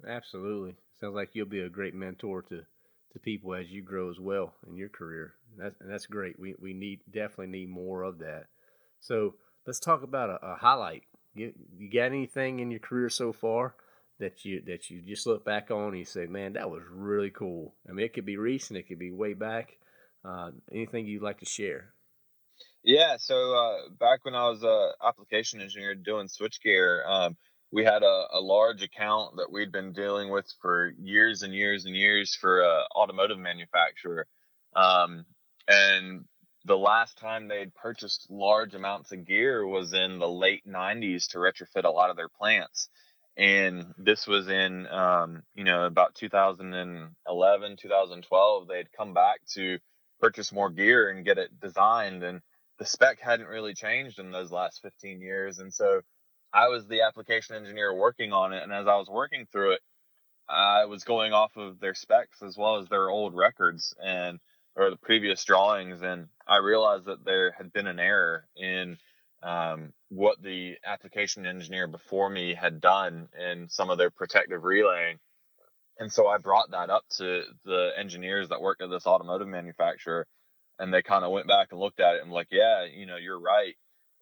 Absolutely. 0.06 0.76
Sounds 0.94 1.14
like 1.14 1.34
you'll 1.34 1.46
be 1.46 1.60
a 1.60 1.68
great 1.68 1.94
mentor 1.94 2.42
to 2.42 2.66
to 3.12 3.18
people 3.20 3.54
as 3.54 3.70
you 3.70 3.82
grow 3.82 4.10
as 4.10 4.18
well 4.18 4.54
in 4.66 4.76
your 4.76 4.88
career. 4.88 5.34
That's 5.56 5.76
that's 5.80 6.06
great. 6.06 6.38
We 6.38 6.54
we 6.58 6.72
need 6.74 7.02
definitely 7.10 7.48
need 7.48 7.68
more 7.68 8.02
of 8.02 8.18
that. 8.18 8.46
So 9.00 9.36
let's 9.66 9.80
talk 9.80 10.02
about 10.02 10.30
a, 10.30 10.38
a 10.46 10.56
highlight 10.56 11.02
you, 11.36 11.52
you 11.78 11.90
got 11.90 12.06
anything 12.06 12.60
in 12.60 12.70
your 12.70 12.80
career 12.80 13.10
so 13.10 13.32
far 13.32 13.74
that 14.18 14.44
you 14.44 14.62
that 14.66 14.88
you 14.90 15.02
just 15.02 15.26
look 15.26 15.44
back 15.44 15.70
on 15.70 15.88
and 15.88 15.98
you 15.98 16.04
say, 16.04 16.26
man, 16.26 16.54
that 16.54 16.70
was 16.70 16.82
really 16.90 17.30
cool. 17.30 17.74
I 17.88 17.92
mean, 17.92 18.06
it 18.06 18.14
could 18.14 18.24
be 18.24 18.38
recent, 18.38 18.78
it 18.78 18.88
could 18.88 18.98
be 18.98 19.12
way 19.12 19.34
back. 19.34 19.72
Uh, 20.24 20.50
anything 20.72 21.06
you'd 21.06 21.22
like 21.22 21.38
to 21.40 21.44
share? 21.44 21.92
Yeah, 22.82 23.16
so 23.18 23.34
uh, 23.34 23.88
back 24.00 24.24
when 24.24 24.34
I 24.34 24.48
was 24.48 24.62
a 24.62 24.92
application 25.06 25.60
engineer 25.60 25.94
doing 25.94 26.26
switchgear, 26.26 27.06
um, 27.06 27.36
we 27.70 27.84
had 27.84 28.02
a, 28.02 28.24
a, 28.32 28.40
large 28.40 28.82
account 28.82 29.36
that 29.36 29.52
we'd 29.52 29.72
been 29.72 29.92
dealing 29.92 30.30
with 30.30 30.46
for 30.62 30.92
years 31.00 31.42
and 31.42 31.52
years 31.52 31.84
and 31.84 31.94
years 31.94 32.34
for 32.34 32.60
a 32.60 32.84
automotive 32.96 33.38
manufacturer. 33.38 34.26
Um, 34.74 35.26
and 35.68 36.24
the 36.66 36.76
last 36.76 37.16
time 37.18 37.46
they'd 37.46 37.74
purchased 37.74 38.26
large 38.28 38.74
amounts 38.74 39.12
of 39.12 39.24
gear 39.24 39.66
was 39.66 39.92
in 39.92 40.18
the 40.18 40.28
late 40.28 40.66
90s 40.66 41.28
to 41.28 41.38
retrofit 41.38 41.84
a 41.84 41.90
lot 41.90 42.10
of 42.10 42.16
their 42.16 42.28
plants. 42.28 42.88
And 43.36 43.94
this 43.98 44.26
was 44.26 44.48
in 44.48 44.86
um, 44.88 45.42
you 45.54 45.64
know 45.64 45.84
about 45.84 46.14
2011 46.14 47.76
2012 47.76 48.68
they'd 48.68 48.92
come 48.92 49.12
back 49.14 49.40
to 49.52 49.78
purchase 50.20 50.52
more 50.52 50.70
gear 50.70 51.10
and 51.10 51.24
get 51.24 51.38
it 51.38 51.60
designed 51.60 52.22
and 52.22 52.40
the 52.78 52.86
spec 52.86 53.20
hadn't 53.20 53.46
really 53.46 53.74
changed 53.74 54.18
in 54.18 54.30
those 54.30 54.50
last 54.50 54.80
15 54.82 55.20
years. 55.20 55.58
And 55.58 55.72
so 55.72 56.00
i 56.52 56.68
was 56.68 56.86
the 56.86 57.02
application 57.02 57.56
engineer 57.56 57.94
working 57.94 58.32
on 58.32 58.52
it 58.52 58.62
and 58.62 58.72
as 58.72 58.86
i 58.86 58.96
was 58.96 59.08
working 59.08 59.46
through 59.50 59.72
it 59.72 59.80
i 60.48 60.84
was 60.84 61.04
going 61.04 61.32
off 61.32 61.56
of 61.56 61.80
their 61.80 61.94
specs 61.94 62.40
as 62.42 62.56
well 62.56 62.76
as 62.76 62.88
their 62.88 63.10
old 63.10 63.34
records. 63.34 63.94
And 64.02 64.38
or 64.76 64.90
the 64.90 64.96
previous 64.96 65.44
drawings 65.44 66.02
and 66.02 66.28
i 66.46 66.58
realized 66.58 67.06
that 67.06 67.24
there 67.24 67.52
had 67.52 67.72
been 67.72 67.86
an 67.86 67.98
error 67.98 68.46
in 68.56 68.98
um, 69.42 69.92
what 70.08 70.42
the 70.42 70.76
application 70.84 71.46
engineer 71.46 71.86
before 71.86 72.28
me 72.28 72.54
had 72.54 72.80
done 72.80 73.28
in 73.38 73.68
some 73.68 73.90
of 73.90 73.98
their 73.98 74.10
protective 74.10 74.64
relaying. 74.64 75.18
And 75.98 76.12
so 76.12 76.26
I 76.26 76.38
brought 76.38 76.72
that 76.72 76.90
up 76.90 77.04
to 77.18 77.42
the 77.64 77.90
engineers 77.96 78.48
that 78.48 78.60
work 78.60 78.78
at 78.82 78.90
this 78.90 79.06
automotive 79.06 79.48
manufacturer 79.48 80.26
and 80.78 80.92
they 80.92 81.02
kind 81.02 81.24
of 81.24 81.30
went 81.30 81.46
back 81.46 81.68
and 81.70 81.80
looked 81.80 82.00
at 82.00 82.16
it 82.16 82.22
and 82.22 82.32
like, 82.32 82.48
yeah, 82.50 82.84
you 82.84 83.06
know, 83.06 83.16
you're 83.16 83.40
right. 83.40 83.74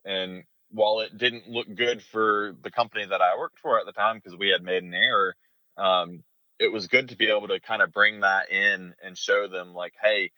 And 0.04 0.44
while 0.70 1.00
it 1.00 1.16
didn't 1.16 1.48
look 1.48 1.66
good 1.74 2.02
for 2.02 2.54
the 2.62 2.70
company 2.70 3.06
that 3.06 3.22
I 3.22 3.36
worked 3.38 3.58
for 3.58 3.80
at 3.80 3.86
the 3.86 3.92
time 3.92 4.16
because 4.18 4.38
we 4.38 4.50
had 4.50 4.62
made 4.62 4.82
an 4.82 4.94
error, 4.94 5.34
um, 5.76 6.22
it 6.60 6.72
was 6.72 6.86
good 6.86 7.08
to 7.08 7.16
be 7.16 7.28
able 7.28 7.48
to 7.48 7.60
kind 7.60 7.82
of 7.82 7.92
bring 7.92 8.20
that 8.20 8.50
in 8.50 8.94
and 9.02 9.18
show 9.18 9.48
them 9.48 9.74
like, 9.74 9.94
hey, 10.00 10.30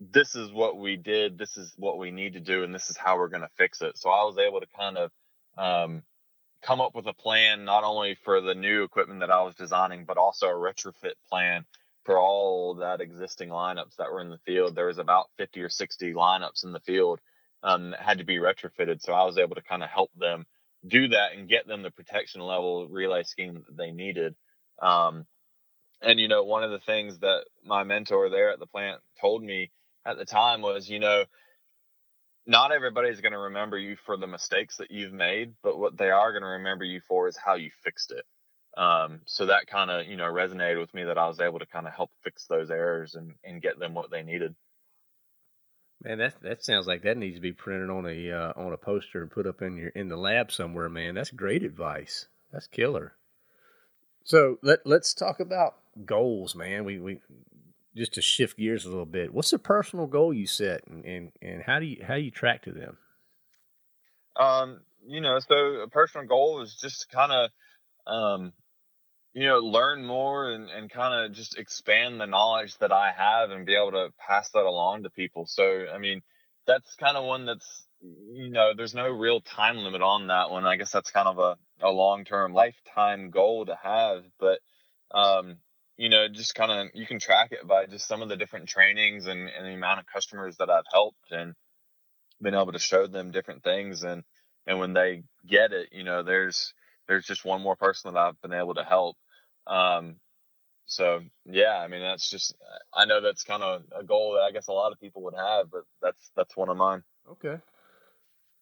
this 0.00 0.34
is 0.34 0.52
what 0.52 0.76
we 0.76 0.96
did, 0.96 1.38
this 1.38 1.56
is 1.56 1.72
what 1.76 1.98
we 1.98 2.10
need 2.10 2.34
to 2.34 2.40
do, 2.40 2.64
and 2.64 2.74
this 2.74 2.90
is 2.90 2.96
how 2.96 3.16
we're 3.16 3.28
going 3.28 3.42
to 3.42 3.50
fix 3.56 3.80
it. 3.80 3.96
So 3.98 4.10
I 4.10 4.24
was 4.24 4.38
able 4.38 4.60
to 4.60 4.66
kind 4.76 4.98
of 4.98 5.10
um, 5.56 6.02
come 6.62 6.80
up 6.80 6.94
with 6.94 7.06
a 7.06 7.14
plan 7.14 7.64
not 7.64 7.84
only 7.84 8.16
for 8.24 8.40
the 8.40 8.54
new 8.54 8.82
equipment 8.82 9.20
that 9.20 9.30
I 9.30 9.42
was 9.42 9.54
designing, 9.54 10.04
but 10.04 10.18
also 10.18 10.48
a 10.48 10.52
retrofit 10.52 11.14
plan 11.28 11.64
for 12.04 12.18
all 12.18 12.74
that 12.76 13.00
existing 13.00 13.48
lineups 13.48 13.96
that 13.96 14.12
were 14.12 14.20
in 14.20 14.30
the 14.30 14.38
field. 14.38 14.74
There 14.74 14.86
was 14.86 14.98
about 14.98 15.26
50 15.38 15.62
or 15.62 15.68
60 15.68 16.12
lineups 16.12 16.64
in 16.64 16.72
the 16.72 16.80
field 16.80 17.20
um, 17.62 17.90
that 17.90 18.00
had 18.00 18.18
to 18.18 18.24
be 18.24 18.36
retrofitted. 18.36 19.00
So 19.02 19.12
I 19.12 19.24
was 19.24 19.38
able 19.38 19.56
to 19.56 19.62
kind 19.62 19.82
of 19.82 19.88
help 19.88 20.10
them 20.16 20.46
do 20.86 21.08
that 21.08 21.32
and 21.34 21.48
get 21.48 21.66
them 21.66 21.82
the 21.82 21.90
protection 21.90 22.40
level 22.42 22.86
relay 22.88 23.24
scheme 23.24 23.54
that 23.54 23.76
they 23.76 23.90
needed. 23.90 24.36
Um, 24.80 25.26
and 26.02 26.20
you 26.20 26.28
know, 26.28 26.44
one 26.44 26.62
of 26.62 26.70
the 26.70 26.78
things 26.78 27.18
that 27.20 27.44
my 27.64 27.82
mentor 27.82 28.28
there 28.28 28.50
at 28.50 28.60
the 28.60 28.66
plant 28.66 29.00
told 29.20 29.42
me 29.42 29.70
at 30.06 30.16
the 30.16 30.24
time 30.24 30.62
was, 30.62 30.88
you 30.88 31.00
know, 31.00 31.24
not 32.46 32.72
everybody's 32.72 33.20
going 33.20 33.32
to 33.32 33.38
remember 33.38 33.76
you 33.76 33.96
for 34.06 34.16
the 34.16 34.26
mistakes 34.26 34.76
that 34.76 34.90
you've 34.90 35.12
made, 35.12 35.54
but 35.62 35.78
what 35.78 35.98
they 35.98 36.10
are 36.10 36.32
going 36.32 36.42
to 36.42 36.48
remember 36.48 36.84
you 36.84 37.00
for 37.08 37.26
is 37.28 37.36
how 37.36 37.54
you 37.54 37.70
fixed 37.82 38.12
it. 38.12 38.24
Um, 38.80 39.22
so 39.26 39.46
that 39.46 39.66
kind 39.66 39.90
of, 39.90 40.06
you 40.06 40.16
know, 40.16 40.24
resonated 40.24 40.78
with 40.78 40.94
me 40.94 41.04
that 41.04 41.18
I 41.18 41.26
was 41.26 41.40
able 41.40 41.58
to 41.58 41.66
kind 41.66 41.86
of 41.86 41.92
help 41.92 42.10
fix 42.22 42.46
those 42.46 42.70
errors 42.70 43.14
and, 43.14 43.32
and 43.42 43.62
get 43.62 43.78
them 43.78 43.94
what 43.94 44.10
they 44.10 44.22
needed. 44.22 44.54
Man, 46.02 46.18
that 46.18 46.40
that 46.42 46.62
sounds 46.62 46.86
like 46.86 47.02
that 47.02 47.16
needs 47.16 47.36
to 47.36 47.40
be 47.40 47.54
printed 47.54 47.88
on 47.88 48.06
a 48.06 48.30
uh, 48.30 48.52
on 48.54 48.72
a 48.72 48.76
poster 48.76 49.22
and 49.22 49.30
put 49.30 49.46
up 49.46 49.62
in 49.62 49.78
your 49.78 49.88
in 49.88 50.08
the 50.08 50.16
lab 50.16 50.52
somewhere, 50.52 50.90
man. 50.90 51.14
That's 51.14 51.30
great 51.30 51.62
advice. 51.62 52.26
That's 52.52 52.66
killer. 52.66 53.14
So 54.22 54.58
let 54.62 54.80
let's 54.84 55.14
talk 55.14 55.40
about 55.40 55.76
goals, 56.04 56.54
man. 56.54 56.84
We 56.84 56.98
we 56.98 57.20
just 57.96 58.12
to 58.14 58.22
shift 58.22 58.58
gears 58.58 58.84
a 58.84 58.88
little 58.88 59.06
bit, 59.06 59.32
what's 59.32 59.50
the 59.50 59.58
personal 59.58 60.06
goal 60.06 60.32
you 60.32 60.46
set, 60.46 60.86
and 60.86 61.04
and, 61.04 61.32
and 61.40 61.62
how 61.62 61.78
do 61.78 61.86
you 61.86 62.04
how 62.06 62.16
do 62.16 62.20
you 62.20 62.30
track 62.30 62.62
to 62.62 62.72
them? 62.72 62.98
Um, 64.36 64.80
you 65.06 65.20
know, 65.20 65.38
so 65.38 65.54
a 65.82 65.88
personal 65.88 66.26
goal 66.26 66.60
is 66.62 66.74
just 66.74 67.10
kind 67.10 67.32
of, 67.32 67.50
um, 68.12 68.52
you 69.32 69.46
know, 69.46 69.58
learn 69.58 70.04
more 70.04 70.52
and 70.52 70.68
and 70.68 70.90
kind 70.90 71.24
of 71.24 71.36
just 71.36 71.58
expand 71.58 72.20
the 72.20 72.26
knowledge 72.26 72.76
that 72.78 72.92
I 72.92 73.12
have 73.16 73.50
and 73.50 73.66
be 73.66 73.74
able 73.74 73.92
to 73.92 74.12
pass 74.18 74.50
that 74.50 74.64
along 74.64 75.04
to 75.04 75.10
people. 75.10 75.46
So, 75.46 75.86
I 75.92 75.98
mean, 75.98 76.22
that's 76.66 76.94
kind 76.96 77.16
of 77.16 77.24
one 77.24 77.46
that's 77.46 77.86
you 78.00 78.50
know, 78.50 78.72
there's 78.76 78.94
no 78.94 79.08
real 79.08 79.40
time 79.40 79.78
limit 79.78 80.02
on 80.02 80.26
that 80.28 80.50
one. 80.50 80.66
I 80.66 80.76
guess 80.76 80.92
that's 80.92 81.10
kind 81.10 81.28
of 81.28 81.38
a, 81.38 81.56
a 81.80 81.90
long 81.90 82.24
term 82.24 82.52
lifetime 82.52 83.30
goal 83.30 83.66
to 83.66 83.78
have. 83.82 84.24
But 84.38 84.60
um, 85.12 85.56
you 85.96 86.08
know, 86.08 86.28
just 86.28 86.54
kind 86.54 86.70
of 86.70 86.88
you 86.94 87.06
can 87.06 87.18
track 87.18 87.52
it 87.52 87.66
by 87.66 87.86
just 87.86 88.06
some 88.06 88.22
of 88.22 88.28
the 88.28 88.36
different 88.36 88.68
trainings 88.68 89.26
and, 89.26 89.48
and 89.48 89.66
the 89.66 89.72
amount 89.72 90.00
of 90.00 90.06
customers 90.06 90.56
that 90.58 90.70
I've 90.70 90.84
helped 90.92 91.30
and 91.30 91.54
been 92.40 92.54
able 92.54 92.72
to 92.72 92.78
show 92.78 93.06
them 93.06 93.30
different 93.30 93.62
things 93.62 94.02
and 94.02 94.22
and 94.66 94.80
when 94.80 94.94
they 94.94 95.22
get 95.46 95.72
it, 95.72 95.90
you 95.92 96.02
know, 96.02 96.22
there's 96.22 96.74
there's 97.06 97.24
just 97.24 97.44
one 97.44 97.62
more 97.62 97.76
person 97.76 98.12
that 98.12 98.18
I've 98.20 98.40
been 98.42 98.52
able 98.52 98.74
to 98.74 98.84
help. 98.84 99.16
Um, 99.66 100.16
so 100.86 101.20
yeah, 101.44 101.78
I 101.78 101.88
mean 101.88 102.00
that's 102.00 102.28
just 102.30 102.54
I 102.94 103.04
know 103.06 103.20
that's 103.20 103.42
kind 103.44 103.62
of 103.62 103.82
a 103.96 104.04
goal 104.04 104.34
that 104.34 104.42
I 104.42 104.52
guess 104.52 104.68
a 104.68 104.72
lot 104.72 104.92
of 104.92 105.00
people 105.00 105.22
would 105.22 105.34
have, 105.36 105.70
but 105.70 105.82
that's 106.02 106.30
that's 106.36 106.56
one 106.56 106.68
of 106.68 106.76
mine. 106.76 107.02
Okay. 107.30 107.58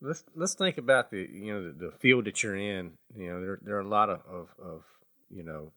let's 0.01 0.25
let's 0.35 0.55
think 0.55 0.79
about 0.79 1.11
the 1.11 1.29
you 1.31 1.53
know 1.53 1.65
the, 1.65 1.87
the 1.87 1.93
field 1.99 2.27
that 2.27 2.43
you're 2.43 2.57
in. 2.57 2.93
You 3.17 3.31
know, 3.31 3.41
there 3.41 3.59
there 3.63 3.77
are 3.77 3.81
a 3.81 3.89
lot 3.89 4.09
of, 4.09 4.21
of, 4.29 4.49
of 4.63 4.83
you 5.31 5.43
know 5.43 5.73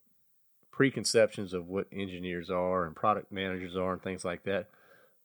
preconceptions 0.77 1.53
of 1.53 1.65
what 1.65 1.87
engineers 1.91 2.51
are 2.51 2.85
and 2.85 2.95
product 2.95 3.31
managers 3.31 3.75
are 3.75 3.93
and 3.93 4.01
things 4.03 4.23
like 4.23 4.43
that. 4.43 4.67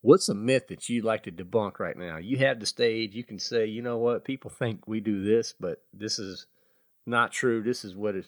What's 0.00 0.30
a 0.30 0.34
myth 0.34 0.68
that 0.68 0.88
you'd 0.88 1.04
like 1.04 1.24
to 1.24 1.30
debunk 1.30 1.78
right 1.78 1.96
now? 1.96 2.16
You 2.16 2.38
have 2.38 2.58
the 2.58 2.64
stage. 2.64 3.14
You 3.14 3.22
can 3.22 3.38
say, 3.38 3.66
you 3.66 3.82
know 3.82 3.98
what, 3.98 4.24
people 4.24 4.50
think 4.50 4.88
we 4.88 4.98
do 4.98 5.22
this, 5.22 5.52
but 5.60 5.82
this 5.92 6.18
is 6.18 6.46
not 7.04 7.32
true. 7.32 7.62
This 7.62 7.84
is 7.84 7.94
what 7.94 8.16
is 8.16 8.26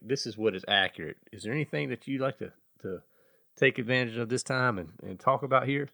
this 0.00 0.26
is 0.26 0.38
what 0.38 0.56
is 0.56 0.64
accurate. 0.66 1.18
Is 1.30 1.42
there 1.42 1.52
anything 1.52 1.90
that 1.90 2.08
you'd 2.08 2.22
like 2.22 2.38
to 2.38 2.52
to 2.80 3.00
take 3.58 3.78
advantage 3.78 4.16
of 4.16 4.30
this 4.30 4.42
time 4.42 4.78
and, 4.78 4.92
and 5.02 5.20
talk 5.20 5.42
about 5.42 5.68
here? 5.68 5.90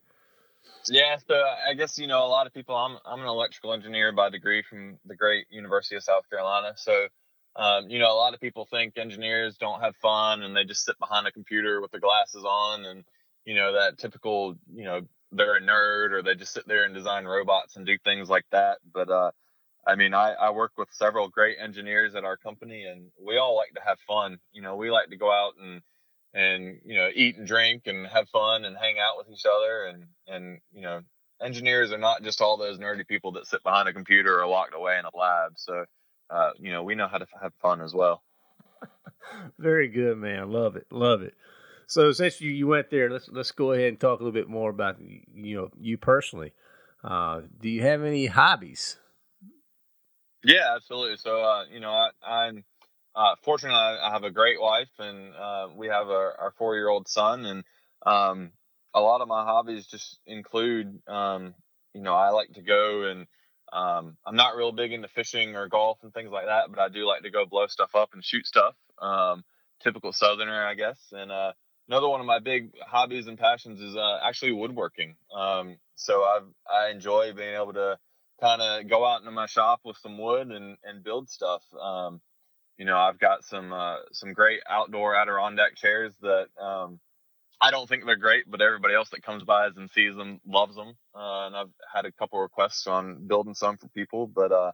Yeah, 0.89 1.17
so 1.27 1.35
I 1.69 1.75
guess 1.75 1.99
you 1.99 2.07
know 2.07 2.25
a 2.25 2.29
lot 2.29 2.47
of 2.47 2.55
people. 2.55 2.77
I'm 2.77 2.99
I'm 3.05 3.21
an 3.21 3.27
electrical 3.27 3.73
engineer 3.73 4.13
by 4.13 4.31
degree 4.31 4.63
from 4.63 4.99
the 5.07 5.17
great 5.17 5.47
University 5.51 5.97
of 5.97 6.05
South 6.05 6.31
Carolina. 6.31 6.75
So, 6.77 7.09
um, 7.57 7.91
you 7.91 7.99
know, 7.99 8.13
a 8.13 8.17
lot 8.17 8.35
of 8.35 8.41
people 8.41 8.67
think 8.71 8.97
engineers 8.97 9.57
don't 9.57 9.81
have 9.81 9.97
fun 9.97 10.43
and 10.43 10.57
they 10.57 10.65
just 10.65 10.85
sit 10.85 10.99
behind 10.99 11.27
a 11.27 11.33
computer 11.33 11.81
with 11.81 11.91
their 11.91 12.01
glasses 12.01 12.45
on 12.45 12.85
and 12.85 13.05
you 13.45 13.57
know 13.57 13.73
that 13.73 13.99
typical 13.99 14.55
you 14.73 14.85
know 14.85 15.01
they're 15.33 15.57
a 15.57 15.61
nerd 15.61 16.13
or 16.13 16.23
they 16.23 16.35
just 16.35 16.53
sit 16.53 16.67
there 16.69 16.85
and 16.85 16.95
design 16.95 17.25
robots 17.25 17.77
and 17.77 17.87
do 17.87 17.97
things 18.05 18.29
like 18.29 18.45
that. 18.53 18.79
But 18.93 19.11
uh, 19.11 19.31
I 19.87 19.97
mean, 19.97 20.15
I, 20.15 20.33
I 20.33 20.51
work 20.51 20.73
with 20.77 20.89
several 20.93 21.29
great 21.29 21.57
engineers 21.61 22.15
at 22.15 22.25
our 22.25 22.37
company, 22.37 22.85
and 22.85 23.11
we 23.21 23.39
all 23.39 23.57
like 23.57 23.75
to 23.75 23.81
have 23.85 23.99
fun. 24.07 24.39
You 24.53 24.63
know, 24.63 24.77
we 24.77 24.91
like 24.91 25.09
to 25.11 25.17
go 25.17 25.33
out 25.33 25.55
and 25.61 25.83
and 26.35 26.81
you 26.85 26.97
know 26.97 27.11
eat 27.15 27.37
and 27.37 27.47
drink 27.47 27.83
and 27.87 28.07
have 28.07 28.29
fun 28.29 28.65
and 28.65 28.77
hang 28.77 28.97
out 28.99 29.19
with 29.19 29.29
each 29.31 29.45
other 29.45 29.85
and 29.85 30.05
and 30.27 30.59
you 30.73 30.81
know 30.81 31.01
engineers 31.43 31.93
are 31.93 31.99
not 31.99 32.23
just 32.23 32.41
all 32.41 32.57
those 32.57 32.79
nerdy 32.79 33.07
people 33.07 33.33
that 33.33 33.47
sit 33.47 33.63
behind 33.63 33.89
a 33.89 33.93
computer 33.93 34.41
or 34.41 34.47
locked 34.47 34.75
away 34.75 34.99
in 34.99 35.05
a 35.05 35.17
lab 35.17 35.53
so 35.57 35.85
uh, 36.33 36.51
you 36.59 36.73
know 36.73 36.83
we 36.83 36.95
know 36.95 37.09
how 37.09 37.19
to 37.19 37.27
have 37.41 37.53
fun 37.61 37.81
as 37.81 37.95
well. 37.95 38.23
Very 39.59 39.89
good 39.89 40.19
man. 40.19 40.51
Love 40.51 40.77
it. 40.77 40.87
Love 40.91 41.23
it. 41.23 41.35
So 41.87 42.13
since 42.13 42.41
you, 42.41 42.51
you 42.51 42.67
went 42.67 42.91
there 42.91 43.11
let's 43.11 43.29
let's 43.31 43.53
go 43.53 43.73
ahead 43.73 43.89
and 43.89 44.01
talk 44.01 44.21
a 44.21 44.23
little 44.23 44.33
bit 44.33 44.49
more 44.49 44.71
about 44.71 44.97
you 45.01 45.57
know 45.57 45.71
you 45.81 45.99
personally. 45.99 46.53
Uh, 47.05 47.43
do 47.61 47.69
you 47.69 47.83
have 47.83 48.03
any 48.03 48.27
hobbies? 48.27 48.97
Yeah 50.45 50.75
absolutely. 50.75 51.19
So 51.19 51.43
uh, 51.43 51.65
you 51.71 51.81
know 51.81 51.91
I, 51.91 52.11
i'm 52.27 52.65
uh, 53.15 53.35
fortunately, 53.43 53.77
I 53.77 54.11
have 54.11 54.25
a 54.25 54.31
great 54.31 54.61
wife, 54.61 54.89
and 54.99 55.35
uh, 55.35 55.69
we 55.75 55.89
have 55.89 56.09
our, 56.09 56.35
our 56.41 56.55
four 56.57 56.77
year 56.77 56.89
old 56.89 57.09
son. 57.09 57.45
And 57.45 57.65
um, 58.07 58.53
a 58.95 59.01
lot 59.01 59.21
of 59.21 59.29
my 59.29 59.45
hobbies 59.45 59.87
just 59.87 60.19
include, 60.27 61.01
um, 61.07 61.55
you 61.95 62.01
know, 62.01 62.15
I 62.15 62.31
like 62.31 62.53
to 62.55 62.63
go 62.63 63.05
and 63.05 63.27
um, 63.73 64.17
I'm 64.27 64.37
not 64.37 64.57
real 64.57 64.73
big 64.73 64.93
into 64.93 65.09
fishing 65.09 65.57
or 65.57 65.69
golf 65.69 65.99
and 66.03 66.13
things 66.13 66.31
like 66.31 66.47
that, 66.47 66.65
but 66.69 66.79
I 66.79 66.89
do 66.89 67.07
like 67.07 67.23
to 67.23 67.31
go 67.31 67.47
blow 67.47 67.67
stuff 67.67 67.95
up 67.95 68.11
and 68.13 68.25
shoot 68.25 68.47
stuff. 68.47 68.75
Um, 69.01 69.45
typical 69.83 70.13
Southerner, 70.13 70.67
I 70.67 70.75
guess. 70.75 70.99
And 71.13 71.33
uh, 71.33 71.53
another 71.89 72.09
one 72.09 72.21
of 72.21 72.27
my 72.27 72.39
big 72.39 72.73
hobbies 72.81 73.27
and 73.27 73.39
passions 73.39 73.81
is 73.81 73.97
uh, 73.97 74.19
actually 74.23 74.53
woodworking. 74.53 75.17
Um, 75.35 75.77
so 75.97 76.23
I 76.23 76.41
I 76.71 76.91
enjoy 76.91 77.33
being 77.33 77.55
able 77.55 77.73
to 77.75 77.99
kind 78.41 78.61
of 78.61 78.89
go 78.89 79.07
out 79.07 79.21
into 79.21 79.31
my 79.31 79.47
shop 79.47 79.81
with 79.85 79.97
some 79.99 80.19
wood 80.19 80.49
and 80.49 80.77
and 80.85 81.03
build 81.03 81.31
stuff. 81.31 81.63
Um, 81.81 82.21
you 82.77 82.85
know, 82.85 82.97
I've 82.97 83.19
got 83.19 83.45
some 83.45 83.73
uh, 83.73 83.97
some 84.13 84.33
great 84.33 84.61
outdoor 84.69 85.15
Adirondack 85.15 85.77
chairs 85.77 86.13
that 86.21 86.47
um, 86.61 87.01
I 87.61 87.71
don't 87.71 87.89
think 87.89 88.05
they're 88.05 88.17
great, 88.17 88.45
but 88.49 88.61
everybody 88.61 88.95
else 88.95 89.11
that 89.11 89.23
comes 89.23 89.45
by 89.45 89.67
and 89.67 89.91
sees 89.91 90.15
them 90.17 90.41
loves 90.47 90.77
them. 90.77 90.95
Uh, 91.15 91.47
and 91.47 91.57
I've 91.57 91.71
had 91.93 92.07
a 92.07 92.13
couple 92.13 92.41
requests 92.41 92.87
on 92.87 93.27
building 93.27 93.55
some 93.55 93.77
for 93.77 93.89
people, 93.89 94.27
but 94.27 94.53
uh, 94.53 94.73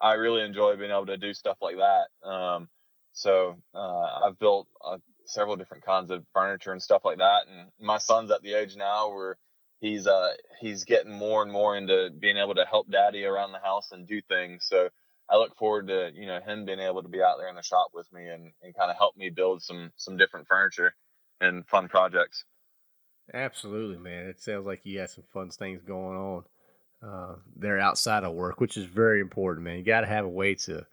I 0.00 0.14
really 0.14 0.42
enjoy 0.42 0.76
being 0.76 0.90
able 0.90 1.06
to 1.06 1.16
do 1.16 1.34
stuff 1.34 1.58
like 1.62 1.76
that. 1.76 2.28
Um, 2.28 2.68
so 3.12 3.56
uh, 3.74 4.26
I've 4.26 4.38
built 4.38 4.68
uh, 4.84 4.98
several 5.26 5.56
different 5.56 5.84
kinds 5.84 6.10
of 6.10 6.24
furniture 6.34 6.72
and 6.72 6.82
stuff 6.82 7.02
like 7.04 7.18
that. 7.18 7.42
And 7.50 7.68
my 7.80 7.98
son's 7.98 8.30
at 8.30 8.42
the 8.42 8.54
age 8.54 8.76
now 8.76 9.10
where 9.14 9.38
he's 9.80 10.06
uh, 10.06 10.32
he's 10.60 10.84
getting 10.84 11.12
more 11.12 11.42
and 11.42 11.52
more 11.52 11.76
into 11.76 12.10
being 12.18 12.36
able 12.36 12.54
to 12.56 12.66
help 12.66 12.90
daddy 12.90 13.24
around 13.24 13.52
the 13.52 13.60
house 13.60 13.92
and 13.92 14.06
do 14.06 14.20
things. 14.22 14.66
So 14.68 14.88
I 15.30 15.36
look 15.36 15.56
forward 15.56 15.88
to 15.88 16.10
you 16.14 16.26
know 16.26 16.40
him 16.40 16.64
being 16.66 16.80
able 16.80 17.02
to 17.02 17.08
be 17.08 17.22
out 17.22 17.36
there 17.38 17.48
in 17.48 17.56
the 17.56 17.62
shop 17.62 17.88
with 17.94 18.12
me 18.12 18.28
and, 18.28 18.52
and 18.62 18.76
kind 18.76 18.90
of 18.90 18.96
help 18.98 19.16
me 19.16 19.30
build 19.30 19.62
some 19.62 19.90
some 19.96 20.16
different 20.16 20.48
furniture 20.48 20.94
and 21.40 21.66
fun 21.66 21.88
projects. 21.88 22.44
Absolutely, 23.32 23.98
man. 23.98 24.26
It 24.26 24.40
sounds 24.40 24.66
like 24.66 24.84
you 24.84 24.98
got 24.98 25.10
some 25.10 25.24
fun 25.32 25.50
things 25.50 25.80
going 25.82 26.16
on 26.16 26.44
uh, 27.02 27.34
there 27.56 27.78
outside 27.78 28.24
of 28.24 28.34
work, 28.34 28.60
which 28.60 28.76
is 28.76 28.84
very 28.84 29.20
important, 29.20 29.64
man. 29.64 29.78
You 29.78 29.84
got 29.84 30.02
to 30.02 30.06
have 30.06 30.24
a 30.24 30.28
way 30.28 30.54
to 30.56 30.86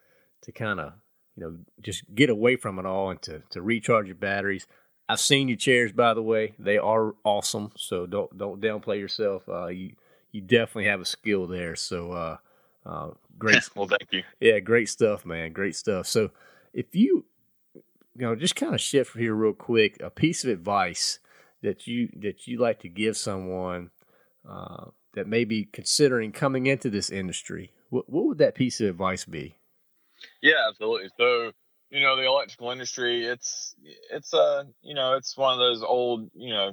to 0.43 0.51
kind 0.51 0.79
of 0.79 0.93
you 1.35 1.43
know 1.43 1.57
just 1.81 2.03
get 2.15 2.29
away 2.29 2.55
from 2.55 2.79
it 2.79 2.85
all 2.85 3.09
and 3.11 3.21
to 3.23 3.41
to 3.51 3.61
recharge 3.61 4.07
your 4.07 4.15
batteries. 4.15 4.65
I've 5.09 5.19
seen 5.19 5.49
your 5.49 5.57
chairs, 5.57 5.91
by 5.91 6.13
the 6.13 6.23
way; 6.23 6.53
they 6.57 6.77
are 6.77 7.15
awesome. 7.25 7.71
So 7.75 8.05
don't 8.05 8.37
don't 8.37 8.61
downplay 8.61 8.99
yourself. 8.99 9.47
Uh, 9.49 9.67
you 9.67 9.95
you 10.31 10.41
definitely 10.41 10.85
have 10.85 11.01
a 11.01 11.05
skill 11.05 11.47
there. 11.47 11.75
So 11.75 12.11
uh, 12.13 12.37
uh, 12.85 13.11
great. 13.37 13.61
well, 13.75 13.87
thank 13.87 14.07
you. 14.11 14.23
Yeah, 14.39 14.59
great 14.59 14.89
stuff, 14.89 15.25
man. 15.25 15.51
Great 15.51 15.75
stuff. 15.75 16.07
So, 16.07 16.31
if 16.73 16.95
you, 16.95 17.25
you 18.15 18.25
know, 18.25 18.35
just 18.35 18.55
kind 18.55 18.73
of 18.73 18.81
shift 18.81 19.17
here 19.17 19.33
real 19.33 19.53
quick, 19.53 19.97
a 20.01 20.09
piece 20.09 20.43
of 20.43 20.49
advice 20.49 21.19
that 21.61 21.87
you 21.87 22.09
that 22.17 22.47
you 22.47 22.57
like 22.57 22.79
to 22.79 22.89
give 22.89 23.15
someone 23.15 23.91
uh, 24.47 24.85
that 25.13 25.27
may 25.27 25.43
be 25.43 25.65
considering 25.65 26.31
coming 26.31 26.65
into 26.65 26.89
this 26.89 27.09
industry, 27.09 27.71
what, 27.89 28.09
what 28.09 28.25
would 28.25 28.37
that 28.39 28.55
piece 28.55 28.81
of 28.81 28.87
advice 28.87 29.25
be? 29.25 29.55
Yeah, 30.41 30.67
absolutely. 30.69 31.09
So, 31.17 31.51
you 31.89 32.01
know, 32.01 32.15
the 32.15 32.25
electrical 32.25 32.71
industry, 32.71 33.25
it's 33.25 33.75
it's 34.09 34.33
a 34.33 34.37
uh, 34.37 34.63
you 34.81 34.95
know, 34.95 35.15
it's 35.15 35.37
one 35.37 35.53
of 35.53 35.59
those 35.59 35.83
old, 35.83 36.29
you 36.33 36.53
know, 36.53 36.71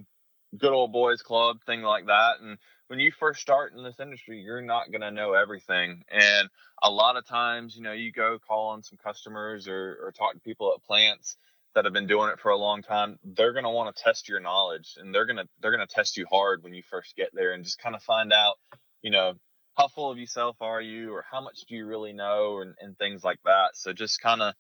good 0.57 0.73
old 0.73 0.93
boys 0.93 1.23
club 1.23 1.59
thing 1.67 1.83
like 1.83 2.07
that, 2.07 2.41
and 2.41 2.59
when 2.89 3.01
you 3.01 3.13
first 3.13 3.41
start 3.41 3.75
in 3.75 3.85
this 3.85 4.01
industry, 4.01 4.41
you're 4.41 4.63
not 4.63 4.91
going 4.91 5.03
to 5.03 5.11
know 5.11 5.35
everything. 5.35 6.05
And 6.11 6.49
a 6.83 6.91
lot 6.91 7.17
of 7.17 7.27
times, 7.27 7.77
you 7.77 7.83
know, 7.83 7.93
you 7.93 8.11
go 8.13 8.39
call 8.39 8.71
on 8.71 8.83
some 8.83 8.99
customers 9.03 9.69
or, 9.69 9.99
or 10.03 10.13
talk 10.13 10.33
to 10.35 10.41
people 10.41 10.73
at 10.75 10.85
plants 10.85 11.37
that 11.75 11.85
have 11.85 11.93
been 11.93 12.07
doing 12.07 12.31
it 12.31 12.41
for 12.41 12.51
a 12.51 12.57
long 12.57 12.83
time. 12.83 13.19
They're 13.23 13.53
going 13.53 13.65
to 13.65 13.71
want 13.71 13.95
to 13.95 14.03
test 14.03 14.29
your 14.29 14.41
knowledge 14.41 14.97
and 14.99 15.15
they're 15.15 15.27
going 15.27 15.37
to, 15.37 15.47
they're 15.61 15.77
going 15.77 15.87
to 15.87 15.95
test 15.95 16.17
you 16.17 16.27
hard 16.31 16.63
when 16.63 16.73
you 16.73 16.83
first 16.91 17.15
get 17.15 17.29
there 17.35 17.53
and 17.53 17.63
just 17.63 17.79
kind 17.79 17.95
of 17.95 18.03
find 18.03 18.33
out, 18.33 18.55
you 19.03 19.11
know, 19.11 19.35
how 19.77 19.89
full 19.89 20.11
of 20.11 20.19
yourself 20.19 20.57
are 20.61 20.81
you 20.81 21.13
or 21.13 21.25
how 21.31 21.43
much 21.43 21.67
do 21.69 21.77
you 21.77 21.87
really 21.87 22.15
know 22.15 22.61
and, 22.63 22.75
and 22.81 22.97
things 22.97 23.23
like 23.23 23.39
that. 23.45 23.71
So 23.75 23.93
just 23.93 24.21
kind 24.21 24.41
of 24.41 24.55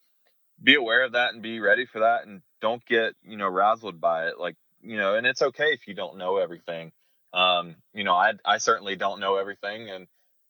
be 0.62 0.74
aware 0.74 1.04
of 1.04 1.12
that 1.12 1.32
and 1.32 1.42
be 1.42 1.60
ready 1.60 1.86
for 1.86 2.00
that 2.00 2.26
and 2.26 2.42
don't 2.60 2.84
get, 2.84 3.14
you 3.24 3.38
know, 3.38 3.50
razzled 3.50 4.00
by 4.00 4.28
it. 4.28 4.38
Like, 4.38 4.56
you 4.82 4.96
know, 4.96 5.16
and 5.16 5.26
it's 5.26 5.42
okay 5.42 5.72
if 5.72 5.86
you 5.88 5.94
don't 5.94 6.18
know 6.18 6.38
everything 6.38 6.92
um, 7.32 7.76
you 7.94 8.04
know, 8.04 8.14
I 8.14 8.32
I 8.44 8.58
certainly 8.58 8.96
don't 8.96 9.20
know 9.20 9.36
everything, 9.36 9.90
and 9.90 10.06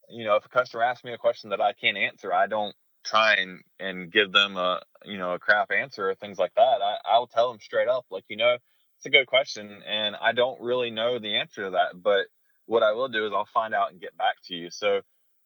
you 0.08 0.24
know, 0.24 0.36
if 0.36 0.46
a 0.46 0.48
customer 0.48 0.84
asks 0.84 1.04
me 1.04 1.12
a 1.12 1.18
question 1.18 1.50
that 1.50 1.60
I 1.60 1.72
can't 1.72 1.96
answer, 1.96 2.32
I 2.32 2.46
don't 2.46 2.74
try 3.04 3.34
and 3.34 3.60
and 3.80 4.12
give 4.12 4.32
them 4.32 4.56
a 4.56 4.80
you 5.04 5.18
know 5.18 5.34
a 5.34 5.38
crap 5.38 5.70
answer 5.72 6.10
or 6.10 6.14
things 6.14 6.38
like 6.38 6.54
that. 6.54 6.80
I 6.82 6.98
I'll 7.04 7.26
tell 7.26 7.50
them 7.50 7.60
straight 7.60 7.88
up, 7.88 8.06
like 8.10 8.24
you 8.28 8.36
know, 8.36 8.56
it's 8.96 9.06
a 9.06 9.10
good 9.10 9.26
question, 9.26 9.82
and 9.86 10.16
I 10.16 10.32
don't 10.32 10.60
really 10.60 10.90
know 10.90 11.18
the 11.18 11.36
answer 11.36 11.64
to 11.64 11.70
that, 11.70 12.00
but 12.00 12.26
what 12.66 12.82
I 12.82 12.92
will 12.92 13.08
do 13.08 13.26
is 13.26 13.32
I'll 13.34 13.48
find 13.52 13.74
out 13.74 13.90
and 13.90 14.00
get 14.00 14.16
back 14.16 14.36
to 14.44 14.54
you. 14.54 14.70
So, 14.70 15.00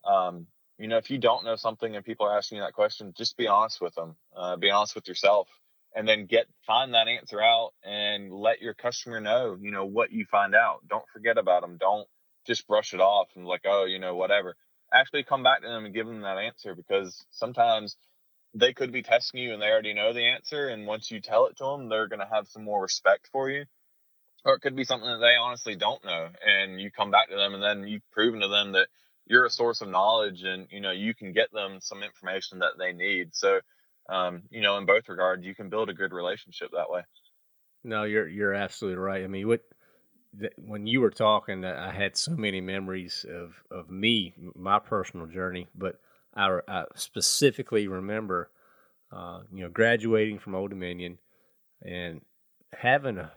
um, 0.05 0.47
you 0.79 0.89
know, 0.89 0.97
if 0.99 1.09
you 1.11 1.19
don't 1.19 1.45
know 1.45 1.55
something 1.57 1.95
and 1.95 2.05
people 2.05 2.27
are 2.27 2.37
asking 2.37 2.59
you 2.59 2.65
that 2.65 2.73
question, 2.73 3.15
just 3.17 3.37
be 3.37 3.47
honest 3.47 3.81
with 3.81 3.95
them. 3.95 4.17
Uh, 4.37 4.57
be 4.57 4.71
honest 4.71 4.97
with 4.97 5.07
yourself 5.07 5.49
and 5.95 6.09
then 6.09 6.27
get 6.27 6.47
find 6.67 6.95
that 6.95 7.09
answer 7.09 7.41
out 7.41 7.73
and 7.85 8.33
let 8.33 8.61
your 8.61 8.75
customer 8.75 9.21
know 9.21 9.57
you 9.61 9.71
know 9.71 9.85
what 9.85 10.13
you 10.13 10.25
find 10.31 10.55
out. 10.55 10.81
Don't 10.89 11.05
forget 11.13 11.39
about 11.39 11.63
them 11.63 11.77
don't 11.81 12.07
just 12.47 12.67
brush 12.67 12.95
it 12.95 13.01
off 13.01 13.29
and 13.37 13.47
like 13.47 13.63
oh 13.67 13.85
you 13.85 13.99
know 13.99 14.15
whatever. 14.15 14.57
Actually 14.93 15.25
come 15.25 15.43
back 15.43 15.63
to 15.63 15.69
them 15.69 15.85
and 15.85 15.95
give 15.95 16.07
them 16.07 16.23
that 16.23 16.39
answer 16.39 16.75
because 16.75 17.25
sometimes 17.31 17.97
they 18.55 18.73
could 18.75 18.93
be 18.93 19.03
testing 19.03 19.41
you 19.41 19.53
and 19.53 19.63
they 19.63 19.67
already 19.67 19.95
know 19.95 20.13
the 20.13 20.27
answer 20.27 20.69
and 20.69 20.87
once 20.87 21.11
you 21.11 21.21
tell 21.21 21.47
it 21.47 21.57
to 21.57 21.65
them 21.65 21.89
they're 21.89 22.09
going 22.09 22.21
to 22.21 22.29
have 22.35 22.47
some 22.49 22.65
more 22.65 22.83
respect 22.83 23.29
for 23.33 23.49
you. 23.49 23.65
Or 24.45 24.55
it 24.55 24.61
could 24.61 24.75
be 24.75 24.85
something 24.85 25.09
that 25.09 25.21
they 25.21 25.37
honestly 25.41 25.77
don't 25.77 26.05
know 26.05 26.29
and 26.45 26.81
you 26.81 26.91
come 26.91 27.11
back 27.11 27.31
to 27.31 27.37
them 27.37 27.55
and 27.55 27.63
then 27.63 27.87
you've 27.87 28.11
proven 28.11 28.41
to 28.41 28.49
them 28.49 28.73
that 28.73 28.89
you're 29.27 29.47
a 29.47 29.51
source 29.51 29.81
of 29.81 29.89
knowledge 29.89 30.43
and 30.43 30.67
you 30.71 30.81
know 30.81 30.91
you 30.91 31.15
can 31.15 31.33
get 31.33 31.53
them 31.53 31.79
some 31.81 32.03
information 32.03 32.59
that 32.59 32.73
they 32.79 32.93
need. 32.93 33.35
So 33.35 33.61
um, 34.09 34.43
you 34.51 34.61
know, 34.61 34.79
in 34.79 34.87
both 34.87 35.09
regards, 35.09 35.45
you 35.45 35.55
can 35.55 35.69
build 35.69 35.89
a 35.91 35.95
good 35.95 36.13
relationship 36.13 36.71
that 36.73 36.91
way. 36.91 37.03
No, 37.85 38.05
you're 38.05 38.29
you're 38.29 38.55
absolutely 38.55 38.99
right. 38.99 39.25
I 39.25 39.27
mean, 39.27 39.49
what 39.49 39.63
when 40.59 40.87
you 40.87 41.01
were 41.01 41.11
talking, 41.11 41.65
I 41.65 41.93
had 41.93 42.17
so 42.17 42.33
many 42.33 42.61
memories 42.61 43.25
of 43.29 43.55
of 43.71 43.91
me, 43.91 44.35
my 44.55 44.79
personal 44.79 45.27
journey, 45.27 45.69
but 45.75 46.01
I, 46.35 46.61
I 46.67 46.85
specifically 46.95 47.89
remember, 47.89 48.51
uh, 49.11 49.41
you 49.53 49.63
know, 49.63 49.69
graduating 49.69 50.39
from 50.39 50.55
Old 50.55 50.71
Dominion 50.71 51.19
and 51.83 52.23
having 52.73 53.19
a 53.19 53.33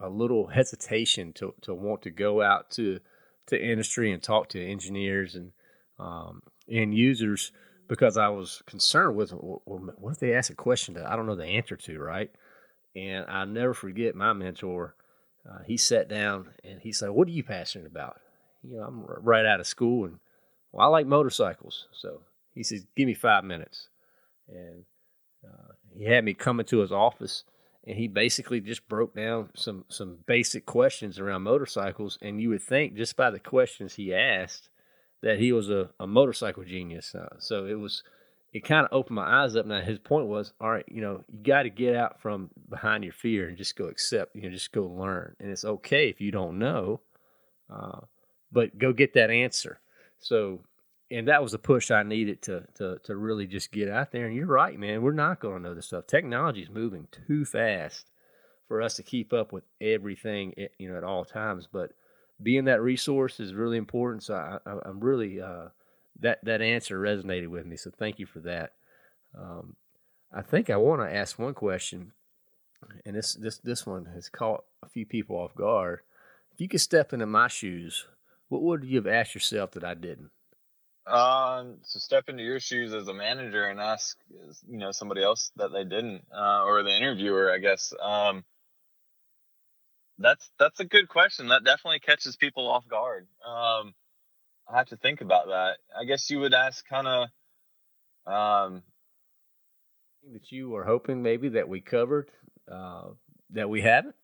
a 0.00 0.08
little 0.08 0.48
hesitation 0.48 1.32
to 1.34 1.54
to 1.62 1.74
want 1.74 2.02
to 2.02 2.10
go 2.10 2.42
out 2.42 2.70
to 2.70 3.00
to 3.46 3.62
industry 3.62 4.12
and 4.12 4.22
talk 4.22 4.48
to 4.50 4.64
engineers 4.64 5.34
and 5.34 5.52
um, 5.98 6.42
end 6.68 6.94
users 6.94 7.52
because 7.94 8.16
I 8.16 8.28
was 8.28 8.60
concerned 8.66 9.14
with 9.14 9.32
well, 9.32 9.62
what 9.98 10.14
if 10.14 10.18
they 10.18 10.34
ask 10.34 10.50
a 10.50 10.56
question 10.56 10.94
that 10.94 11.08
I 11.08 11.14
don't 11.14 11.26
know 11.26 11.36
the 11.36 11.44
answer 11.44 11.76
to, 11.76 11.98
right? 12.00 12.28
And 12.96 13.24
I 13.28 13.44
never 13.44 13.72
forget 13.72 14.16
my 14.16 14.32
mentor. 14.32 14.96
Uh, 15.48 15.62
he 15.64 15.76
sat 15.76 16.08
down 16.08 16.48
and 16.64 16.80
he 16.80 16.90
said, 16.90 17.10
"What 17.10 17.28
are 17.28 17.32
you 17.32 17.44
passionate 17.44 17.86
about?" 17.86 18.20
You 18.64 18.78
know, 18.78 18.82
I'm 18.82 19.04
right 19.04 19.46
out 19.46 19.60
of 19.60 19.68
school, 19.68 20.06
and 20.06 20.18
well, 20.72 20.84
I 20.84 20.88
like 20.88 21.06
motorcycles. 21.06 21.86
So 21.92 22.22
he 22.52 22.64
says, 22.64 22.84
"Give 22.96 23.06
me 23.06 23.14
five 23.14 23.44
minutes," 23.44 23.88
and 24.48 24.84
uh, 25.44 25.74
he 25.96 26.04
had 26.04 26.24
me 26.24 26.34
come 26.34 26.58
into 26.58 26.78
his 26.78 26.90
office, 26.90 27.44
and 27.86 27.96
he 27.96 28.08
basically 28.08 28.60
just 28.60 28.88
broke 28.88 29.14
down 29.14 29.50
some 29.54 29.84
some 29.88 30.18
basic 30.26 30.66
questions 30.66 31.20
around 31.20 31.42
motorcycles. 31.42 32.18
And 32.20 32.40
you 32.40 32.48
would 32.48 32.62
think 32.62 32.96
just 32.96 33.16
by 33.16 33.30
the 33.30 33.38
questions 33.38 33.94
he 33.94 34.12
asked 34.12 34.68
that 35.24 35.38
he 35.38 35.52
was 35.52 35.70
a, 35.70 35.88
a 35.98 36.06
motorcycle 36.06 36.64
genius. 36.64 37.14
Uh, 37.14 37.34
so 37.38 37.64
it 37.64 37.78
was 37.78 38.04
it 38.52 38.62
kind 38.62 38.86
of 38.86 38.92
opened 38.92 39.16
my 39.16 39.42
eyes 39.42 39.56
up. 39.56 39.66
Now 39.66 39.80
his 39.80 39.98
point 39.98 40.26
was, 40.26 40.52
all 40.60 40.70
right, 40.70 40.84
you 40.86 41.00
know, 41.00 41.24
you 41.32 41.42
got 41.42 41.64
to 41.64 41.70
get 41.70 41.96
out 41.96 42.20
from 42.20 42.50
behind 42.68 43.02
your 43.02 43.14
fear 43.14 43.48
and 43.48 43.56
just 43.56 43.74
go 43.74 43.86
accept, 43.86 44.36
you 44.36 44.42
know, 44.42 44.50
just 44.50 44.70
go 44.70 44.84
learn. 44.84 45.34
And 45.40 45.50
it's 45.50 45.64
okay 45.64 46.08
if 46.08 46.20
you 46.20 46.30
don't 46.30 46.58
know, 46.58 47.00
uh, 47.68 48.00
but 48.52 48.78
go 48.78 48.92
get 48.92 49.14
that 49.14 49.30
answer. 49.30 49.80
So, 50.20 50.60
and 51.10 51.26
that 51.26 51.42
was 51.42 51.54
a 51.54 51.58
push 51.58 51.90
I 51.90 52.02
needed 52.02 52.42
to 52.42 52.64
to 52.74 52.98
to 53.04 53.16
really 53.16 53.46
just 53.46 53.72
get 53.72 53.88
out 53.88 54.12
there. 54.12 54.26
And 54.26 54.36
you're 54.36 54.46
right, 54.46 54.78
man. 54.78 55.00
We're 55.00 55.12
not 55.12 55.40
going 55.40 55.62
to 55.62 55.68
know 55.70 55.74
this 55.74 55.86
stuff. 55.86 56.06
Technology 56.06 56.60
is 56.60 56.70
moving 56.70 57.08
too 57.26 57.46
fast 57.46 58.10
for 58.68 58.82
us 58.82 58.96
to 58.96 59.02
keep 59.02 59.32
up 59.32 59.52
with 59.52 59.64
everything, 59.80 60.52
you 60.78 60.90
know, 60.90 60.98
at 60.98 61.04
all 61.04 61.24
times. 61.24 61.66
But 61.70 61.92
being 62.42 62.64
that 62.64 62.82
resource 62.82 63.40
is 63.40 63.54
really 63.54 63.76
important. 63.76 64.22
So 64.22 64.34
I, 64.34 64.88
am 64.88 65.00
really 65.00 65.40
uh, 65.40 65.68
that 66.20 66.44
that 66.44 66.62
answer 66.62 67.00
resonated 67.00 67.48
with 67.48 67.66
me. 67.66 67.76
So 67.76 67.90
thank 67.90 68.18
you 68.18 68.26
for 68.26 68.40
that. 68.40 68.72
Um, 69.38 69.76
I 70.32 70.42
think 70.42 70.70
I 70.70 70.76
want 70.76 71.02
to 71.02 71.14
ask 71.14 71.38
one 71.38 71.54
question, 71.54 72.12
and 73.04 73.16
this 73.16 73.34
this 73.34 73.58
this 73.58 73.86
one 73.86 74.06
has 74.14 74.28
caught 74.28 74.64
a 74.82 74.88
few 74.88 75.06
people 75.06 75.36
off 75.36 75.54
guard. 75.54 76.00
If 76.52 76.60
you 76.60 76.68
could 76.68 76.80
step 76.80 77.12
into 77.12 77.26
my 77.26 77.48
shoes, 77.48 78.06
what 78.48 78.62
would 78.62 78.84
you 78.84 78.96
have 78.96 79.06
asked 79.06 79.34
yourself 79.34 79.72
that 79.72 79.84
I 79.84 79.94
didn't? 79.94 80.30
Um, 81.06 81.76
so 81.82 81.98
step 81.98 82.28
into 82.28 82.42
your 82.42 82.60
shoes 82.60 82.94
as 82.94 83.08
a 83.08 83.14
manager 83.14 83.64
and 83.64 83.78
ask, 83.78 84.16
you 84.68 84.78
know, 84.78 84.90
somebody 84.90 85.22
else 85.22 85.52
that 85.56 85.72
they 85.72 85.84
didn't, 85.84 86.22
uh, 86.34 86.62
or 86.64 86.82
the 86.82 86.96
interviewer, 86.96 87.52
I 87.52 87.58
guess. 87.58 87.92
Um, 88.00 88.44
that's 90.18 90.50
that's 90.58 90.80
a 90.80 90.84
good 90.84 91.08
question. 91.08 91.48
That 91.48 91.64
definitely 91.64 92.00
catches 92.00 92.36
people 92.36 92.68
off 92.70 92.86
guard. 92.88 93.26
Um, 93.46 93.94
I 94.68 94.78
have 94.78 94.88
to 94.88 94.96
think 94.96 95.20
about 95.20 95.48
that. 95.48 95.76
I 95.98 96.04
guess 96.04 96.30
you 96.30 96.40
would 96.40 96.54
ask 96.54 96.86
kind 96.88 97.06
of 97.06 97.28
um, 98.26 98.82
that 100.32 100.50
you 100.50 100.70
were 100.70 100.84
hoping 100.84 101.22
maybe 101.22 101.50
that 101.50 101.68
we 101.68 101.80
covered 101.80 102.30
uh, 102.70 103.08
that 103.50 103.68
we 103.68 103.82
haven't. 103.82 104.14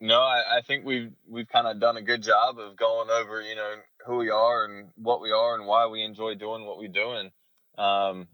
No, 0.00 0.20
I, 0.20 0.58
I 0.58 0.62
think 0.66 0.84
we've 0.84 1.12
we've 1.28 1.48
kind 1.48 1.68
of 1.68 1.78
done 1.78 1.96
a 1.96 2.02
good 2.02 2.22
job 2.22 2.58
of 2.58 2.76
going 2.76 3.08
over, 3.08 3.40
you 3.40 3.54
know, 3.54 3.74
who 4.04 4.16
we 4.16 4.30
are 4.30 4.64
and 4.64 4.88
what 4.96 5.20
we 5.20 5.30
are 5.30 5.54
and 5.54 5.66
why 5.66 5.86
we 5.86 6.02
enjoy 6.02 6.34
doing 6.34 6.66
what 6.66 6.78
we're 6.78 6.88
doing. 6.88 7.30
Um, 7.78 8.26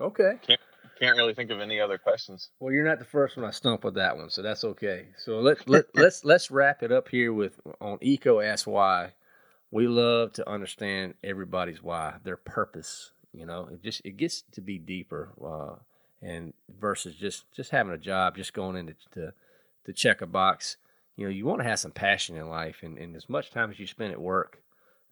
okay. 0.00 0.32
Can't 0.46 0.60
can't 0.98 1.16
really 1.16 1.34
think 1.34 1.50
of 1.50 1.60
any 1.60 1.80
other 1.80 1.98
questions. 1.98 2.50
Well, 2.60 2.72
you're 2.72 2.86
not 2.86 2.98
the 2.98 3.04
first 3.04 3.36
one 3.36 3.46
I 3.46 3.50
stumped 3.50 3.84
with 3.84 3.94
that 3.94 4.16
one, 4.16 4.30
so 4.30 4.42
that's 4.42 4.64
okay. 4.64 5.08
So 5.16 5.40
let 5.40 5.68
let 5.68 5.86
let's 5.94 6.24
let's 6.24 6.50
wrap 6.50 6.82
it 6.82 6.92
up 6.92 7.08
here 7.08 7.32
with 7.32 7.60
on 7.80 7.98
EECO 7.98 8.44
Ask 8.44 8.66
Why. 8.66 9.12
We 9.70 9.88
love 9.88 10.32
to 10.34 10.48
understand 10.48 11.14
everybody's 11.24 11.82
why, 11.82 12.14
their 12.22 12.36
purpose. 12.36 13.10
You 13.32 13.46
know, 13.46 13.68
it 13.72 13.82
just 13.82 14.02
it 14.04 14.16
gets 14.16 14.42
to 14.52 14.60
be 14.60 14.78
deeper, 14.78 15.32
uh, 15.44 15.80
and 16.22 16.52
versus 16.78 17.16
just 17.16 17.50
just 17.52 17.70
having 17.70 17.92
a 17.92 17.98
job, 17.98 18.36
just 18.36 18.54
going 18.54 18.76
in 18.76 18.86
to, 18.86 18.94
to 19.12 19.32
to 19.86 19.92
check 19.92 20.20
a 20.20 20.26
box. 20.26 20.76
You 21.16 21.26
know, 21.26 21.30
you 21.30 21.44
want 21.44 21.60
to 21.60 21.68
have 21.68 21.80
some 21.80 21.92
passion 21.92 22.36
in 22.36 22.48
life, 22.48 22.78
and, 22.82 22.98
and 22.98 23.14
as 23.16 23.28
much 23.28 23.50
time 23.50 23.70
as 23.70 23.78
you 23.78 23.86
spend 23.86 24.12
at 24.12 24.20
work, 24.20 24.60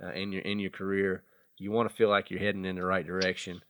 uh, 0.03 0.13
in 0.13 0.33
your 0.33 0.43
in 0.43 0.59
your 0.59 0.71
career, 0.71 1.25
you 1.59 1.71
want 1.71 1.89
to 1.89 1.95
feel 1.95 2.09
like 2.09 2.31
you're 2.31 2.41
heading 2.41 2.65
in 2.65 2.77
the 2.77 2.85
right 2.85 3.07
direction 3.07 3.63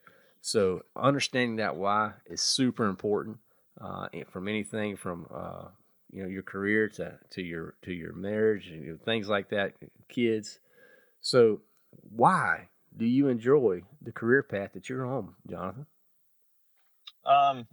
so 0.43 0.83
understanding 0.97 1.57
that 1.57 1.77
why 1.77 2.13
is 2.27 2.41
super 2.41 2.87
important 2.87 3.39
uh, 3.81 4.09
from 4.31 4.49
anything 4.49 4.97
from 4.97 5.27
uh, 5.33 5.69
you 6.11 6.23
know 6.23 6.29
your 6.29 6.43
career 6.43 6.89
to, 6.89 7.17
to 7.31 7.43
your 7.43 7.77
to 7.83 7.93
your 7.93 8.13
marriage 8.13 8.69
and 8.69 8.85
you 8.85 8.91
know, 8.91 8.99
things 9.05 9.29
like 9.29 9.51
that, 9.51 9.75
kids. 10.09 10.59
So 11.21 11.61
why 12.11 12.69
do 12.97 13.07
you 13.07 13.29
enjoy 13.29 13.83
the 14.03 14.11
career 14.11 14.43
path 14.43 14.73
that 14.75 14.89
you're 14.89 15.07
on, 15.07 15.35
Jonathan? 15.49 15.87
Um, 17.25 17.67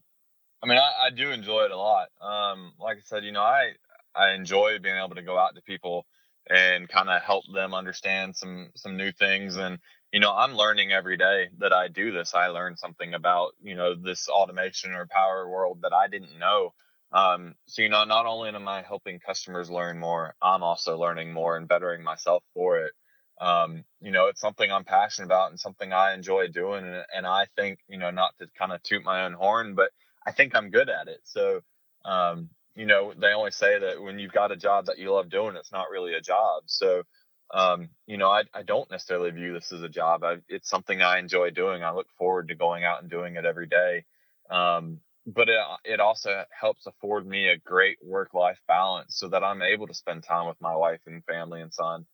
I 0.62 0.68
mean, 0.68 0.78
I, 0.78 1.08
I 1.08 1.10
do 1.10 1.32
enjoy 1.32 1.64
it 1.64 1.72
a 1.72 1.78
lot. 1.78 2.10
Um, 2.22 2.74
like 2.80 2.98
I 2.98 3.02
said, 3.04 3.26
you 3.26 3.32
know, 3.32 3.42
I 3.42 3.72
I 4.16 4.34
enjoy 4.34 4.78
being 4.78 4.96
able 4.96 5.16
to 5.16 5.24
go 5.24 5.40
out 5.40 5.56
to 5.56 5.62
people 5.64 6.06
and 6.48 6.88
kind 6.88 7.10
of 7.10 7.24
help 7.24 7.46
them 7.52 7.74
understand 7.74 8.36
some 8.36 8.70
some 8.76 8.96
new 8.96 9.12
things 9.12 9.56
and 9.56 9.80
you 10.12 10.20
know, 10.20 10.34
I'm 10.34 10.56
learning 10.56 10.92
every 10.92 11.18
day 11.18 11.50
that 11.60 11.74
I 11.74 11.88
do 11.88 12.12
this. 12.12 12.34
I 12.34 12.48
learn 12.48 12.78
something 12.78 13.14
about, 13.14 13.52
you 13.62 13.76
know, 13.76 13.96
this 13.96 14.28
automation 14.28 14.94
or 14.94 15.08
power 15.08 15.48
world 15.48 15.80
that 15.84 15.94
I 15.94 16.08
didn't 16.08 16.40
know. 16.40 16.74
Um, 17.12 17.56
so, 17.68 17.82
you 17.82 17.90
know, 17.90 18.04
not 18.06 18.26
only 18.26 18.50
am 18.50 18.68
I 18.68 18.82
helping 18.82 19.20
customers 19.20 19.70
learn 19.70 20.00
more, 20.00 20.36
I'm 20.42 20.64
also 20.64 20.98
learning 20.98 21.32
more 21.32 21.58
and 21.58 21.68
bettering 21.68 22.04
myself 22.04 22.44
for 22.54 22.80
it. 22.80 22.92
Um, 23.40 23.84
you 24.02 24.12
know, 24.12 24.28
it's 24.28 24.42
something 24.42 24.70
I'm 24.72 24.84
passionate 24.84 25.28
about 25.28 25.52
and 25.52 25.60
something 25.60 25.94
I 25.94 26.14
enjoy 26.14 26.48
doing. 26.48 26.86
And, 26.86 27.06
and 27.16 27.28
I 27.28 27.46
think, 27.56 27.80
you 27.88 27.98
know, 27.98 28.12
not 28.12 28.32
to 28.40 28.48
kind 28.58 28.72
of 28.72 28.82
toot 28.84 29.04
my 29.04 29.26
own 29.26 29.34
horn, 29.34 29.76
but 29.76 29.92
I 30.26 30.32
think 30.32 30.56
I'm 30.56 30.72
good 30.72 30.90
at 30.90 31.08
it. 31.08 31.22
So, 31.24 31.62
um, 32.04 32.50
you 32.76 32.86
know, 32.86 33.14
they 33.18 33.34
only 33.34 33.52
say 33.52 33.80
that 33.80 34.02
when 34.02 34.20
you've 34.20 34.34
got 34.34 34.52
a 34.52 34.58
job 34.58 34.86
that 34.88 34.98
you 34.98 35.12
love 35.12 35.30
doing, 35.30 35.56
it's 35.56 35.72
not 35.72 35.90
really 35.92 36.14
a 36.14 36.22
job. 36.22 36.64
So, 36.66 37.04
um, 37.52 37.90
you 38.06 38.18
know, 38.18 38.30
I, 38.30 38.44
I 38.54 38.64
don't 38.64 38.90
necessarily 38.92 39.32
view 39.32 39.54
this 39.54 39.72
as 39.72 39.82
a 39.82 39.90
job. 39.90 40.24
I, 40.24 40.38
it's 40.48 40.70
something 40.70 41.02
I 41.02 41.20
enjoy 41.20 41.50
doing. 41.52 41.84
I 41.84 41.92
look 41.92 42.08
forward 42.18 42.50
to 42.50 42.56
going 42.56 42.84
out 42.84 43.02
and 43.02 43.10
doing 43.10 43.36
it 43.36 43.46
every 43.46 43.68
day. 43.68 44.06
Um, 44.50 45.00
but 45.26 45.50
it, 45.50 45.60
it 45.84 46.00
also 46.00 46.44
helps 46.52 46.86
afford 46.86 47.26
me 47.26 47.50
a 47.50 47.58
great 47.58 47.98
work 48.04 48.34
life 48.34 48.60
balance 48.68 49.16
so 49.18 49.30
that 49.30 49.44
I'm 49.44 49.62
able 49.62 49.88
to 49.88 49.94
spend 49.94 50.24
time 50.24 50.48
with 50.48 50.62
my 50.62 50.76
wife 50.76 51.02
and 51.08 51.24
family 51.26 51.62
and 51.62 51.74
son. 51.74 52.06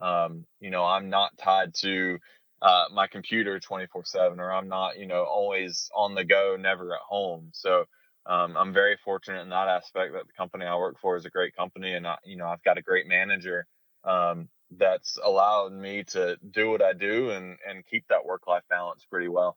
Um, 0.00 0.46
you 0.60 0.70
know, 0.70 0.84
I'm 0.84 1.10
not 1.10 1.36
tied 1.38 1.74
to 1.80 2.18
uh, 2.60 2.84
my 2.92 3.06
computer 3.06 3.58
24 3.60 4.04
7 4.04 4.40
or 4.40 4.52
I'm 4.52 4.68
not, 4.68 4.98
you 4.98 5.06
know, 5.06 5.24
always 5.24 5.90
on 5.94 6.14
the 6.14 6.24
go, 6.24 6.56
never 6.58 6.94
at 6.94 7.00
home. 7.00 7.50
So, 7.52 7.84
um, 8.24 8.56
I'm 8.56 8.72
very 8.72 8.96
fortunate 9.04 9.42
in 9.42 9.48
that 9.48 9.68
aspect 9.68 10.12
that 10.12 10.26
the 10.26 10.32
company 10.36 10.64
I 10.64 10.76
work 10.76 10.96
for 11.00 11.16
is 11.16 11.24
a 11.24 11.30
great 11.30 11.56
company 11.56 11.94
and 11.94 12.06
I, 12.06 12.16
you 12.24 12.36
know, 12.36 12.46
I've 12.46 12.62
got 12.62 12.78
a 12.78 12.82
great 12.82 13.08
manager 13.08 13.66
um, 14.04 14.48
that's 14.78 15.18
allowed 15.24 15.72
me 15.72 16.04
to 16.04 16.36
do 16.50 16.70
what 16.70 16.82
I 16.82 16.92
do 16.92 17.30
and 17.30 17.58
and 17.68 17.86
keep 17.86 18.06
that 18.08 18.24
work 18.24 18.46
life 18.46 18.62
balance 18.68 19.04
pretty 19.10 19.28
well. 19.28 19.56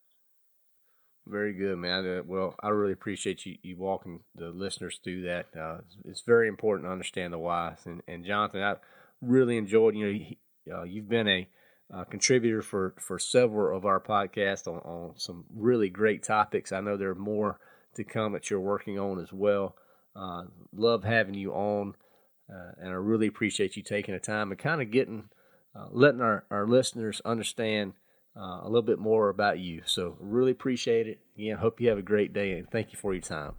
Very 1.27 1.53
good, 1.53 1.77
man. 1.77 2.05
Uh, 2.05 2.21
well, 2.23 2.55
I 2.61 2.69
really 2.69 2.93
appreciate 2.93 3.45
you, 3.47 3.57
you 3.63 3.77
walking 3.77 4.19
the 4.35 4.49
listeners 4.49 4.99
through 5.03 5.23
that. 5.23 5.47
Uh, 5.59 5.77
it's 6.03 6.21
very 6.21 6.47
important 6.47 6.87
to 6.87 6.91
understand 6.91 7.33
the 7.33 7.39
why. 7.39 7.75
And, 7.85 8.03
and 8.07 8.23
Jonathan, 8.23 8.61
I 8.61 8.75
really 9.21 9.57
enjoyed. 9.57 9.95
You 9.95 10.35
know, 10.67 10.77
uh, 10.77 10.83
you've 10.83 11.09
been 11.09 11.27
a 11.27 11.47
uh, 11.93 12.03
contributor 12.03 12.61
for 12.61 12.95
for 12.99 13.17
several 13.17 13.75
of 13.75 13.85
our 13.85 13.99
podcasts 13.99 14.67
on, 14.67 14.79
on 14.79 15.13
some 15.17 15.45
really 15.53 15.89
great 15.89 16.23
topics. 16.23 16.71
I 16.71 16.81
know 16.81 16.95
there 16.95 17.09
are 17.09 17.15
more 17.15 17.59
to 17.95 18.03
come 18.03 18.33
that 18.33 18.49
you're 18.49 18.59
working 18.59 18.99
on 18.99 19.19
as 19.19 19.33
well. 19.33 19.75
Uh, 20.15 20.43
love 20.73 21.03
having 21.03 21.33
you 21.33 21.53
on. 21.53 21.95
Uh, 22.49 22.71
and 22.79 22.89
I 22.89 22.93
really 22.93 23.27
appreciate 23.27 23.75
you 23.75 23.83
taking 23.83 24.13
the 24.13 24.19
time 24.19 24.51
and 24.51 24.59
kind 24.59 24.81
of 24.81 24.91
getting, 24.91 25.29
uh, 25.75 25.87
letting 25.91 26.21
our, 26.21 26.45
our 26.51 26.67
listeners 26.67 27.21
understand 27.25 27.93
uh, 28.37 28.61
a 28.61 28.65
little 28.65 28.81
bit 28.81 28.99
more 28.99 29.29
about 29.29 29.59
you. 29.59 29.81
So, 29.85 30.15
really 30.19 30.51
appreciate 30.51 31.07
it. 31.07 31.19
Again, 31.37 31.57
hope 31.57 31.81
you 31.81 31.89
have 31.89 31.97
a 31.97 32.03
great 32.03 32.33
day 32.33 32.53
and 32.53 32.69
thank 32.69 32.91
you 32.91 32.97
for 32.97 33.13
your 33.13 33.21
time. 33.21 33.53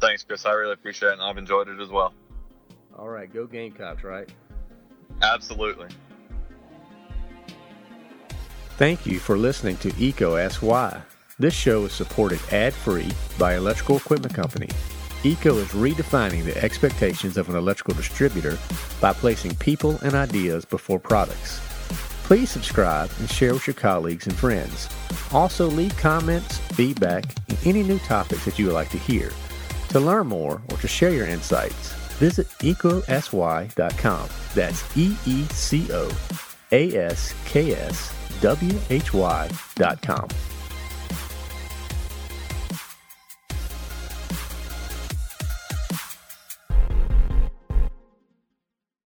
Thanks, 0.00 0.24
Chris. 0.24 0.46
I 0.46 0.52
really 0.52 0.72
appreciate 0.72 1.10
it 1.10 1.12
and 1.14 1.22
I've 1.22 1.38
enjoyed 1.38 1.68
it 1.68 1.80
as 1.80 1.90
well. 1.90 2.14
All 2.98 3.08
right. 3.08 3.32
Go 3.32 3.46
Gamecocks, 3.46 4.02
right? 4.02 4.28
Absolutely. 5.22 5.88
Thank 8.76 9.04
you 9.04 9.18
for 9.18 9.36
listening 9.36 9.76
to 9.78 9.90
EECO 9.90 10.42
Ask 10.42 10.62
Why. 10.62 11.02
This 11.38 11.54
show 11.54 11.84
is 11.84 11.92
supported 11.92 12.40
ad 12.50 12.72
free 12.72 13.10
by 13.38 13.56
Electrical 13.56 13.98
Equipment 13.98 14.34
Company. 14.34 14.68
EECO 15.22 15.56
is 15.58 15.68
redefining 15.68 16.44
the 16.44 16.56
expectations 16.62 17.36
of 17.36 17.48
an 17.48 17.56
electrical 17.56 17.94
distributor 17.94 18.58
by 19.00 19.12
placing 19.12 19.54
people 19.56 19.98
and 20.02 20.14
ideas 20.14 20.64
before 20.64 20.98
products. 20.98 21.60
Please 22.24 22.50
subscribe 22.50 23.10
and 23.18 23.30
share 23.30 23.52
with 23.52 23.66
your 23.66 23.74
colleagues 23.74 24.26
and 24.26 24.36
friends. 24.36 24.88
Also, 25.32 25.66
leave 25.66 25.96
comments, 25.98 26.58
feedback, 26.74 27.24
and 27.48 27.58
any 27.64 27.82
new 27.82 27.98
topics 28.00 28.44
that 28.44 28.58
you 28.58 28.66
would 28.66 28.74
like 28.74 28.90
to 28.90 28.98
hear. 28.98 29.30
To 29.90 30.00
learn 30.00 30.26
more 30.28 30.62
or 30.70 30.76
to 30.78 30.88
share 30.88 31.10
your 31.10 31.26
insights, 31.26 31.92
visit 32.18 32.48
eecoaskwhy.com. 32.60 34.28
That's 34.54 34.96
E 34.96 35.16
E 35.26 35.44
C 35.44 35.92
O 35.92 36.10
askswhy.com. 36.72 37.30